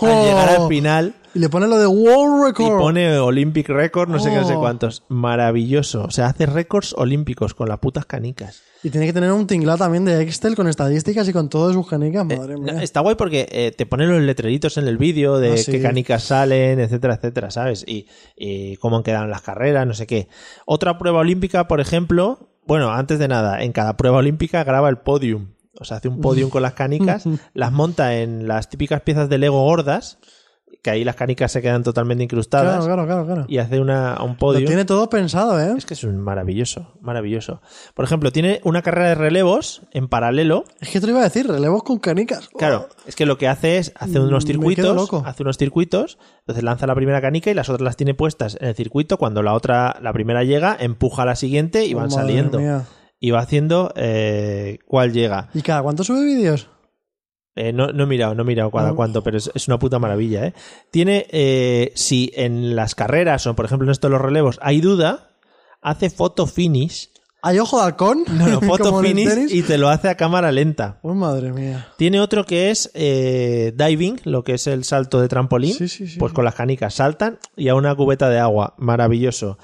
¡Oh! 0.00 0.06
al 0.06 0.24
llegar 0.24 0.48
al 0.60 0.68
final 0.68 1.14
Y 1.34 1.40
le 1.40 1.48
pone 1.48 1.66
lo 1.66 1.76
de 1.78 1.86
World 1.86 2.42
y 2.42 2.46
Record. 2.46 2.78
pone 2.78 3.18
Olympic 3.18 3.68
Record, 3.68 4.08
no 4.08 4.18
sé 4.20 4.30
qué, 4.30 4.36
no 4.36 4.44
sé 4.46 4.54
Oh. 4.54 4.60
cuántos. 4.60 5.02
Maravilloso. 5.08 6.04
O 6.04 6.10
sea, 6.10 6.26
hace 6.26 6.46
récords 6.46 6.94
olímpicos 6.96 7.54
con 7.54 7.68
las 7.68 7.78
putas 7.80 8.06
canicas. 8.06 8.62
Y 8.84 8.90
tiene 8.90 9.06
que 9.06 9.12
tener 9.12 9.32
un 9.32 9.46
tinglado 9.46 9.78
también 9.78 10.04
de 10.04 10.20
Excel 10.22 10.54
con 10.54 10.68
estadísticas 10.68 11.26
y 11.28 11.32
con 11.32 11.48
todas 11.48 11.74
sus 11.74 11.88
canicas. 11.88 12.24
Madre 12.24 12.54
No, 12.54 12.60
mía. 12.60 12.82
está 12.82 13.00
guay 13.00 13.16
porque 13.16 13.48
eh, 13.50 13.72
te 13.76 13.84
ponen 13.86 14.10
los 14.10 14.20
letreritos 14.22 14.76
en 14.76 14.86
el 14.86 14.96
vídeo 14.98 15.38
de 15.38 15.54
Ah, 15.54 15.56
sí. 15.56 15.72
qué 15.72 15.82
canicas 15.82 16.22
salen, 16.24 16.78
etcétera, 16.78 17.14
etcétera, 17.14 17.50
¿sabes? 17.50 17.84
Y, 17.88 18.06
y 18.36 18.76
cómo 18.76 18.98
han 18.98 19.02
quedado 19.02 19.26
las 19.26 19.42
carreras, 19.42 19.86
no 19.86 19.94
sé 19.94 20.06
qué. 20.06 20.28
Otra 20.66 20.98
prueba 20.98 21.20
olímpica, 21.20 21.66
por 21.66 21.80
ejemplo, 21.80 22.50
bueno, 22.66 22.92
antes 22.92 23.18
de 23.18 23.26
nada, 23.26 23.62
en 23.64 23.72
cada 23.72 23.96
prueba 23.96 24.18
olímpica 24.18 24.62
graba 24.64 24.88
el 24.88 24.98
podium. 24.98 25.48
O 25.80 25.84
sea, 25.84 25.96
hace 25.98 26.08
un 26.08 26.20
podium 26.20 26.50
con 26.50 26.62
las 26.62 26.74
canicas, 26.74 27.24
las 27.54 27.72
monta 27.72 28.16
en 28.16 28.46
las 28.48 28.68
típicas 28.68 29.00
piezas 29.02 29.28
de 29.28 29.38
Lego 29.38 29.62
gordas, 29.64 30.18
que 30.82 30.90
ahí 30.90 31.02
las 31.02 31.16
canicas 31.16 31.50
se 31.50 31.62
quedan 31.62 31.82
totalmente 31.82 32.24
incrustadas, 32.24 32.84
Claro, 32.84 32.84
claro, 32.84 33.06
claro. 33.06 33.24
claro. 33.24 33.44
y 33.48 33.56
hace 33.56 33.80
una, 33.80 34.18
un 34.22 34.32
Lo 34.32 34.36
podium. 34.36 34.66
tiene 34.66 34.84
todo 34.84 35.08
pensado, 35.08 35.58
¿eh? 35.58 35.72
Es 35.78 35.86
que 35.86 35.94
es 35.94 36.04
un 36.04 36.18
maravilloso, 36.18 36.92
maravilloso. 37.00 37.62
Por 37.94 38.04
ejemplo, 38.04 38.30
tiene 38.32 38.60
una 38.64 38.82
carrera 38.82 39.08
de 39.08 39.14
relevos 39.14 39.80
en 39.92 40.08
paralelo 40.08 40.64
Es 40.82 40.90
que 40.90 41.00
te 41.00 41.06
lo 41.06 41.12
iba 41.12 41.20
a 41.22 41.24
decir, 41.24 41.46
relevos 41.48 41.82
con 41.84 41.98
canicas. 42.00 42.50
Claro, 42.58 42.88
es 43.06 43.16
que 43.16 43.24
lo 43.24 43.38
que 43.38 43.48
hace 43.48 43.78
es 43.78 43.92
hace 43.96 44.20
unos 44.20 44.44
Mm, 44.44 44.46
quedo 44.46 44.52
circuitos, 44.58 44.94
loco. 44.96 45.22
hace 45.24 45.42
unos 45.42 45.56
circuitos, 45.56 46.18
entonces 46.40 46.62
lanza 46.62 46.86
la 46.86 46.94
primera 46.94 47.22
canica 47.22 47.50
y 47.50 47.54
las 47.54 47.70
otras 47.70 47.80
las 47.82 47.96
tiene 47.96 48.12
puestas 48.12 48.58
en 48.60 48.68
el 48.68 48.74
circuito. 48.74 49.16
Cuando 49.16 49.42
la 49.42 49.54
otra, 49.54 49.96
la 50.02 50.12
primera 50.12 50.44
llega, 50.44 50.76
empuja 50.78 51.22
a 51.22 51.26
la 51.26 51.36
siguiente 51.36 51.86
y 51.86 51.94
Oh, 51.94 51.98
van 51.98 52.10
saliendo. 52.10 52.58
mía. 52.60 52.82
Y 53.24 53.30
va 53.30 53.38
haciendo 53.40 53.90
eh, 53.96 54.80
cuál 54.86 55.14
llega. 55.14 55.48
¿Y 55.54 55.62
cada 55.62 55.82
cuánto 55.82 56.04
sube 56.04 56.22
vídeos? 56.26 56.68
Eh, 57.56 57.72
no, 57.72 57.86
no 57.86 58.04
he 58.04 58.06
mirado, 58.06 58.34
no 58.34 58.42
he 58.42 58.44
mirado 58.44 58.70
cada 58.70 58.88
No. 58.90 58.96
cuánto, 58.96 59.22
pero 59.22 59.38
es, 59.38 59.50
es 59.54 59.66
una 59.66 59.78
puta 59.78 59.98
maravilla, 59.98 60.48
¿eh? 60.48 60.52
Tiene, 60.90 61.24
eh, 61.30 61.92
si 61.94 62.32
en 62.34 62.76
las 62.76 62.94
carreras 62.94 63.46
o 63.46 63.56
por 63.56 63.64
ejemplo 63.64 63.86
en 63.86 63.92
esto 63.92 64.08
de 64.08 64.12
los 64.12 64.20
relevos 64.20 64.58
hay 64.60 64.82
duda, 64.82 65.38
hace 65.80 66.10
photo 66.10 66.46
finish, 66.46 67.08
¿Hay 67.40 67.58
ojo 67.58 67.78
de 67.78 67.84
halcón? 67.84 68.24
no, 68.30 68.46
no, 68.46 68.60
el 69.00 69.06
finish 69.06 69.50
y 69.50 69.62
te 69.62 69.78
lo 69.78 69.88
hace 69.88 70.10
a 70.10 70.18
cámara 70.18 70.52
lenta. 70.52 70.98
Oh, 71.02 71.14
madre 71.14 71.50
mía. 71.50 71.88
Tiene 71.96 72.20
otro 72.20 72.44
que 72.44 72.70
es 72.70 72.90
eh, 72.92 73.72
diving, 73.74 74.20
lo 74.24 74.44
que 74.44 74.52
es 74.54 74.66
el 74.66 74.84
salto 74.84 75.18
de 75.18 75.28
trampolín. 75.28 75.72
Sí, 75.72 75.88
sí, 75.88 76.08
sí. 76.08 76.18
Pues 76.18 76.34
con 76.34 76.44
las 76.44 76.54
canicas 76.56 76.92
saltan 76.92 77.38
y 77.56 77.68
a 77.68 77.74
una 77.74 77.94
cubeta 77.94 78.28
de 78.28 78.38
agua. 78.38 78.74
Maravilloso. 78.76 79.56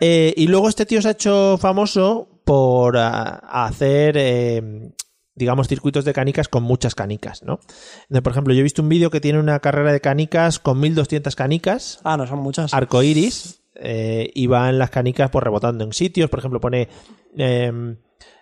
Y 0.00 0.46
luego 0.48 0.68
este 0.68 0.84
tío 0.84 1.00
se 1.00 1.08
ha 1.08 1.12
hecho 1.12 1.56
famoso 1.58 2.33
por 2.44 2.96
ah, 2.96 3.64
hacer, 3.66 4.16
eh, 4.18 4.92
digamos, 5.34 5.68
circuitos 5.68 6.04
de 6.04 6.12
canicas 6.12 6.48
con 6.48 6.62
muchas 6.62 6.94
canicas, 6.94 7.42
¿no? 7.42 7.58
Entonces, 8.02 8.22
por 8.22 8.32
ejemplo, 8.32 8.54
yo 8.54 8.60
he 8.60 8.62
visto 8.64 8.82
un 8.82 8.88
vídeo 8.88 9.10
que 9.10 9.20
tiene 9.20 9.38
una 9.40 9.58
carrera 9.60 9.92
de 9.92 10.00
canicas 10.00 10.58
con 10.58 10.78
1200 10.80 11.34
canicas, 11.34 12.00
Ah, 12.04 12.16
no, 12.16 12.26
son 12.26 12.38
muchas. 12.40 12.72
arcoiris, 12.74 13.60
eh, 13.74 14.30
y 14.34 14.46
van 14.46 14.78
las 14.78 14.90
canicas 14.90 15.30
pues 15.30 15.42
rebotando 15.42 15.82
en 15.84 15.92
sitios. 15.92 16.30
Por 16.30 16.38
ejemplo, 16.38 16.60
pone 16.60 16.88
eh, 17.36 17.96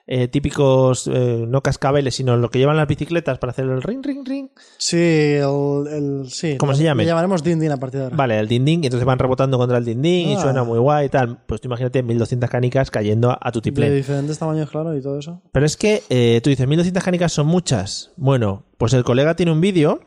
eh, 0.06 0.26
típicos, 0.28 1.06
eh, 1.06 1.44
no 1.46 1.62
cascabeles, 1.62 2.14
sino 2.16 2.36
lo 2.36 2.50
que 2.50 2.58
llevan 2.58 2.76
las 2.76 2.88
bicicletas 2.88 3.38
para 3.38 3.52
hacer 3.52 3.66
el 3.66 3.80
ring, 3.82 4.04
ring, 4.04 4.26
ring. 4.26 4.48
Sí, 4.78 4.96
el, 4.96 5.86
el- 5.90 6.30
sí. 6.30 6.56
¿Cómo 6.58 6.72
lo- 6.72 6.78
se 6.78 6.84
llame? 6.84 7.04
Le 7.04 7.08
llamaremos 7.10 7.42
Din 7.44 7.60
Din 7.60 7.70
a 7.70 7.76
partir 7.76 7.98
de 8.00 8.04
ahora. 8.06 8.16
Vale, 8.16 8.38
el 8.38 8.48
dinding, 8.48 8.82
y 8.82 8.86
entonces 8.86 9.06
van 9.06 9.18
rebotando 9.18 9.58
contra 9.58 9.78
el 9.78 9.84
dinding 9.84 10.28
y 10.30 10.34
Ah. 10.34 10.40
suena 10.42 10.64
muy 10.64 10.78
guay 10.80 11.06
y 11.06 11.08
tal. 11.08 11.42
Pues 11.46 11.60
tú 11.60 11.68
imagínate 11.68 12.02
1200 12.02 12.50
canicas 12.50 12.90
cayendo 12.90 13.30
a, 13.30 13.38
a 13.40 13.52
tu 13.52 13.60
De 13.60 13.64
tiplén. 13.64 13.94
diferentes 13.94 14.38
tamaños, 14.38 14.70
claro, 14.70 14.96
y 14.96 15.00
todo 15.02 15.18
eso. 15.18 15.40
Pero 15.52 15.64
es 15.66 15.76
que 15.76 16.02
eh, 16.10 16.40
tú 16.42 16.50
dices, 16.50 16.66
1200 16.66 17.02
canicas 17.04 17.32
son 17.32 17.46
muchas. 17.46 18.10
Bueno, 18.16 18.66
pues 18.78 18.92
el 18.94 19.04
colega 19.04 19.36
tiene 19.36 19.52
un 19.52 19.60
vídeo 19.60 20.00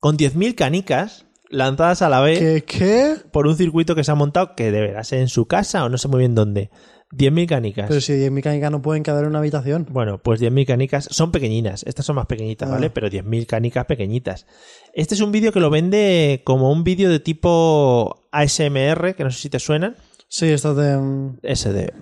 con 0.00 0.16
10.000 0.16 0.54
canicas 0.54 1.26
lanzadas 1.50 2.02
a 2.02 2.08
la 2.08 2.20
vez 2.20 2.38
¿Qué? 2.38 2.64
¿Qué? 2.64 3.14
por 3.32 3.46
un 3.46 3.56
circuito 3.56 3.94
que 3.94 4.04
se 4.04 4.10
ha 4.10 4.14
montado 4.14 4.54
que 4.54 4.70
deberá 4.70 5.02
ser 5.02 5.20
en 5.20 5.28
su 5.28 5.46
casa 5.46 5.84
o 5.84 5.88
no 5.88 5.98
sé 5.98 6.08
muy 6.08 6.18
bien 6.20 6.34
dónde. 6.34 6.70
10.000 7.10 7.48
canicas. 7.48 7.86
Pero 7.88 8.00
si 8.00 8.12
en 8.24 8.34
mecánica 8.34 8.70
no 8.70 8.82
pueden 8.82 9.02
caber 9.02 9.24
en 9.24 9.30
una 9.30 9.38
habitación. 9.38 9.86
Bueno, 9.90 10.18
pues 10.18 10.40
10.000 10.40 10.66
canicas 10.66 11.08
son 11.10 11.32
pequeñinas. 11.32 11.82
Estas 11.84 12.04
son 12.06 12.16
más 12.16 12.26
pequeñitas, 12.26 12.68
Ah. 12.68 12.72
¿vale? 12.72 12.90
Pero 12.90 13.08
10.000 13.08 13.46
canicas 13.46 13.86
pequeñitas. 13.86 14.46
Este 14.92 15.14
es 15.14 15.20
un 15.20 15.32
vídeo 15.32 15.52
que 15.52 15.60
lo 15.60 15.70
vende 15.70 16.42
como 16.44 16.70
un 16.70 16.84
vídeo 16.84 17.10
de 17.10 17.20
tipo 17.20 18.28
ASMR, 18.32 19.14
que 19.14 19.24
no 19.24 19.30
sé 19.30 19.40
si 19.40 19.50
te 19.50 19.58
suenan. 19.58 19.96
Sí, 20.28 20.46
esto 20.48 20.74
de. 20.74 20.96
mm, 20.98 21.38
Ese 21.42 21.72
de. 21.72 21.92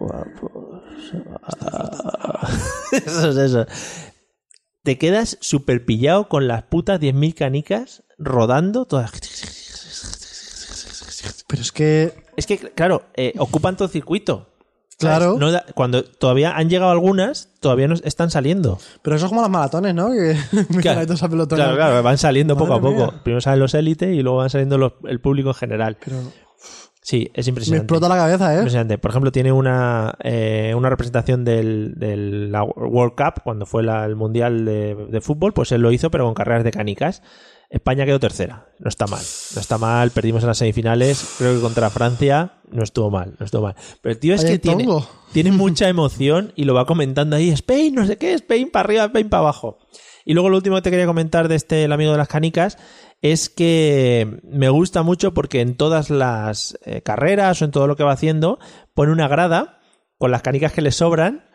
Eso 2.92 3.30
es 3.30 3.36
eso. 3.36 3.66
Te 4.82 4.98
quedas 4.98 5.36
súper 5.40 5.84
pillado 5.84 6.28
con 6.28 6.48
las 6.48 6.62
putas 6.64 7.00
10.000 7.00 7.34
canicas 7.34 8.02
rodando 8.18 8.86
todas. 8.86 9.12
Pero 11.50 11.60
es 11.62 11.72
que. 11.72 12.14
Es 12.36 12.46
que, 12.46 12.56
claro, 12.58 13.02
eh, 13.14 13.34
ocupan 13.38 13.76
todo 13.76 13.86
el 13.86 13.90
circuito. 13.92 14.46
Claro. 14.98 15.36
No 15.38 15.50
da- 15.50 15.64
cuando 15.74 16.04
todavía 16.04 16.52
han 16.56 16.68
llegado 16.68 16.90
algunas, 16.92 17.48
todavía 17.60 17.88
no 17.88 17.94
están 17.94 18.30
saliendo. 18.30 18.78
Pero 19.02 19.16
eso 19.16 19.24
es 19.26 19.30
como 19.30 19.40
las 19.40 19.50
maratones, 19.50 19.94
¿no? 19.94 20.10
Que 20.10 20.36
Claro, 20.82 21.00
claro, 21.48 21.74
claro, 21.76 22.02
van 22.02 22.18
saliendo 22.18 22.56
poco 22.56 22.74
a 22.74 22.80
poco. 22.80 23.14
Primero 23.22 23.40
salen 23.40 23.60
los 23.60 23.72
élites 23.74 24.14
y 24.14 24.20
luego 24.22 24.38
van 24.38 24.50
saliendo 24.50 24.76
los- 24.78 24.92
el 25.08 25.20
público 25.20 25.50
en 25.50 25.54
general. 25.54 25.96
Pero 26.04 26.16
Sí, 27.02 27.30
es 27.32 27.46
me 27.46 27.50
impresionante. 27.50 27.84
explota 27.84 28.08
la 28.10 28.16
cabeza, 28.16 28.52
¿eh? 28.52 28.56
Impresionante. 28.58 28.98
Por 28.98 29.10
ejemplo, 29.10 29.32
tiene 29.32 29.52
una, 29.52 30.14
eh, 30.22 30.74
una 30.76 30.90
representación 30.90 31.44
del, 31.44 31.94
del 31.96 32.52
la 32.52 32.62
World 32.62 33.14
Cup, 33.16 33.42
cuando 33.42 33.64
fue 33.64 33.82
la- 33.82 34.04
el 34.04 34.16
Mundial 34.16 34.66
de, 34.66 34.94
de 35.10 35.20
Fútbol, 35.22 35.54
pues 35.54 35.72
él 35.72 35.80
lo 35.80 35.92
hizo, 35.92 36.10
pero 36.10 36.26
con 36.26 36.34
carreras 36.34 36.62
de 36.62 36.70
canicas. 36.72 37.22
España 37.70 38.04
quedó 38.04 38.18
tercera. 38.18 38.66
No 38.80 38.88
está 38.88 39.06
mal. 39.06 39.22
No 39.54 39.60
está 39.60 39.78
mal. 39.78 40.10
Perdimos 40.10 40.42
en 40.42 40.48
las 40.48 40.58
semifinales. 40.58 41.36
Creo 41.38 41.54
que 41.54 41.60
contra 41.60 41.88
Francia 41.88 42.54
no 42.68 42.82
estuvo 42.82 43.10
mal. 43.10 43.36
No 43.38 43.46
estuvo 43.46 43.62
mal. 43.62 43.76
Pero 44.02 44.12
el 44.12 44.18
tío 44.18 44.34
es 44.34 44.44
que 44.44 44.58
tiene, 44.58 44.86
tiene 45.32 45.52
mucha 45.52 45.88
emoción 45.88 46.52
y 46.56 46.64
lo 46.64 46.74
va 46.74 46.84
comentando 46.84 47.36
ahí. 47.36 47.50
Spain, 47.50 47.94
no 47.94 48.06
sé 48.06 48.18
qué, 48.18 48.34
Spain 48.34 48.70
para 48.70 48.84
arriba, 48.84 49.04
Spain 49.04 49.28
para 49.28 49.42
abajo. 49.42 49.78
Y 50.24 50.34
luego 50.34 50.50
lo 50.50 50.56
último 50.56 50.76
que 50.76 50.82
te 50.82 50.90
quería 50.90 51.06
comentar 51.06 51.46
de 51.46 51.54
este, 51.54 51.84
el 51.84 51.92
amigo 51.92 52.10
de 52.12 52.18
las 52.18 52.28
canicas, 52.28 52.76
es 53.22 53.48
que 53.48 54.40
me 54.42 54.68
gusta 54.68 55.02
mucho 55.02 55.32
porque 55.32 55.60
en 55.60 55.76
todas 55.76 56.10
las 56.10 56.78
eh, 56.84 57.02
carreras 57.02 57.62
o 57.62 57.64
en 57.64 57.70
todo 57.70 57.86
lo 57.86 57.96
que 57.96 58.04
va 58.04 58.12
haciendo, 58.12 58.58
pone 58.94 59.12
una 59.12 59.28
grada 59.28 59.80
con 60.18 60.30
las 60.30 60.42
canicas 60.42 60.72
que 60.72 60.82
le 60.82 60.92
sobran 60.92 61.49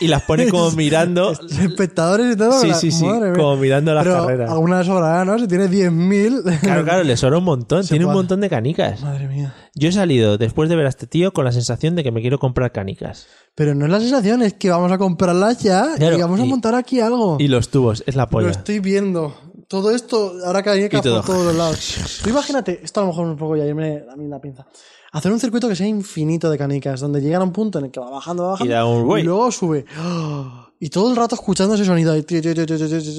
y 0.00 0.08
las 0.08 0.22
pone 0.22 0.48
como 0.48 0.70
mirando. 0.76 1.32
Espectadores 1.32 2.34
y 2.34 2.36
todo. 2.36 2.52
Sí, 2.60 2.72
sí, 2.74 2.90
sí, 2.90 3.04
madre 3.04 3.30
mía. 3.30 3.38
como 3.40 3.56
mirando 3.56 3.94
las 3.94 4.04
Pero 4.04 4.20
carreras. 4.20 4.50
alguna 4.50 4.84
sobrará, 4.84 5.24
¿no? 5.24 5.38
Si 5.38 5.46
tiene 5.48 5.68
10.000. 5.68 6.60
Claro, 6.60 6.84
claro, 6.84 7.02
le 7.04 7.16
sobra 7.16 7.38
un 7.38 7.44
montón. 7.44 7.84
Se 7.84 7.90
Tiene 7.90 8.04
un 8.06 8.12
montón 8.12 8.40
de 8.40 8.50
canicas. 8.50 9.00
Madre 9.02 9.28
mía. 9.28 9.54
Yo 9.74 9.88
he 9.88 9.92
salido 9.92 10.36
después 10.38 10.68
de 10.68 10.76
ver 10.76 10.86
a 10.86 10.88
este 10.90 11.06
tío 11.06 11.32
con 11.32 11.44
la 11.44 11.52
sensación 11.52 11.94
de 11.96 12.02
que 12.02 12.10
me 12.12 12.20
quiero 12.20 12.38
comprar 12.38 12.72
canicas. 12.72 13.26
Pero 13.54 13.74
no 13.74 13.86
es 13.86 13.90
la 13.92 14.00
sensación, 14.00 14.42
es 14.42 14.54
que 14.54 14.70
vamos 14.70 14.90
a 14.92 14.98
comprarlas 14.98 15.58
ya 15.62 15.94
Claro, 15.96 16.16
y 16.16 16.20
vamos 16.20 16.40
a 16.40 16.44
y- 16.44 16.48
montar 16.48 16.74
aquí 16.74 17.00
algo. 17.00 17.36
Y 17.38 17.48
los 17.48 17.68
tubos, 17.70 18.02
es 18.06 18.16
la 18.16 18.24
Lo 18.24 18.28
polla. 18.30 18.50
estoy 18.50 18.80
viendo. 18.80 19.34
Todo 19.68 19.92
esto, 19.92 20.32
ahora 20.44 20.62
que 20.64 20.70
hay 20.70 20.84
Y 20.84 20.88
todo. 20.88 21.18
por 21.18 21.26
todos 21.26 21.46
los 21.46 21.54
lados. 21.56 22.20
Tú 22.24 22.30
imagínate, 22.30 22.80
esto 22.82 23.00
a 23.00 23.04
lo 23.04 23.10
mejor 23.10 23.26
un 23.28 23.36
poco 23.36 23.56
ya 23.56 23.64
irme 23.64 24.02
a 24.12 24.16
mí 24.16 24.26
la 24.28 24.40
pinza. 24.40 24.66
Hacer 25.12 25.32
un 25.32 25.40
circuito 25.40 25.68
que 25.68 25.76
sea 25.76 25.86
infinito 25.86 26.48
de 26.50 26.56
canicas, 26.58 27.00
donde 27.00 27.20
llegan 27.20 27.40
a 27.42 27.44
un 27.44 27.52
punto 27.52 27.78
en 27.78 27.86
el 27.86 27.90
que 27.90 27.98
va 28.00 28.10
bajando, 28.10 28.44
va 28.44 28.50
bajando, 28.50 28.70
Y 28.72 28.74
da 28.74 28.84
un 28.84 29.02
ruido. 29.02 29.26
luego 29.26 29.50
sube. 29.52 29.84
¡Oh! 29.98 30.66
Y 30.82 30.88
todo 30.88 31.10
el 31.10 31.16
rato 31.16 31.34
escuchando 31.34 31.74
ese 31.74 31.84
sonido 31.84 32.10
ahí, 32.10 32.22
tío, 32.22 32.40
tío, 32.40 32.54
tío, 32.54 32.64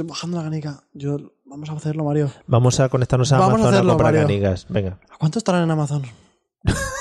bajando 0.05 0.37
la 0.37 0.43
canica. 0.43 0.83
Yo, 0.93 1.19
vamos 1.45 1.69
a 1.69 1.73
hacerlo, 1.73 2.03
Mario. 2.03 2.31
Vamos 2.47 2.79
a 2.79 2.89
conectarnos 2.89 3.31
a 3.33 3.37
Amazon 3.37 3.61
a, 3.61 3.69
hacerlo, 3.69 3.91
comprar 3.91 4.13
Mario. 4.13 4.27
canicas. 4.27 4.65
Venga. 4.67 4.97
¿A 5.11 5.17
cuánto 5.19 5.37
estarán 5.37 5.65
en 5.65 5.69
Amazon? 5.69 6.01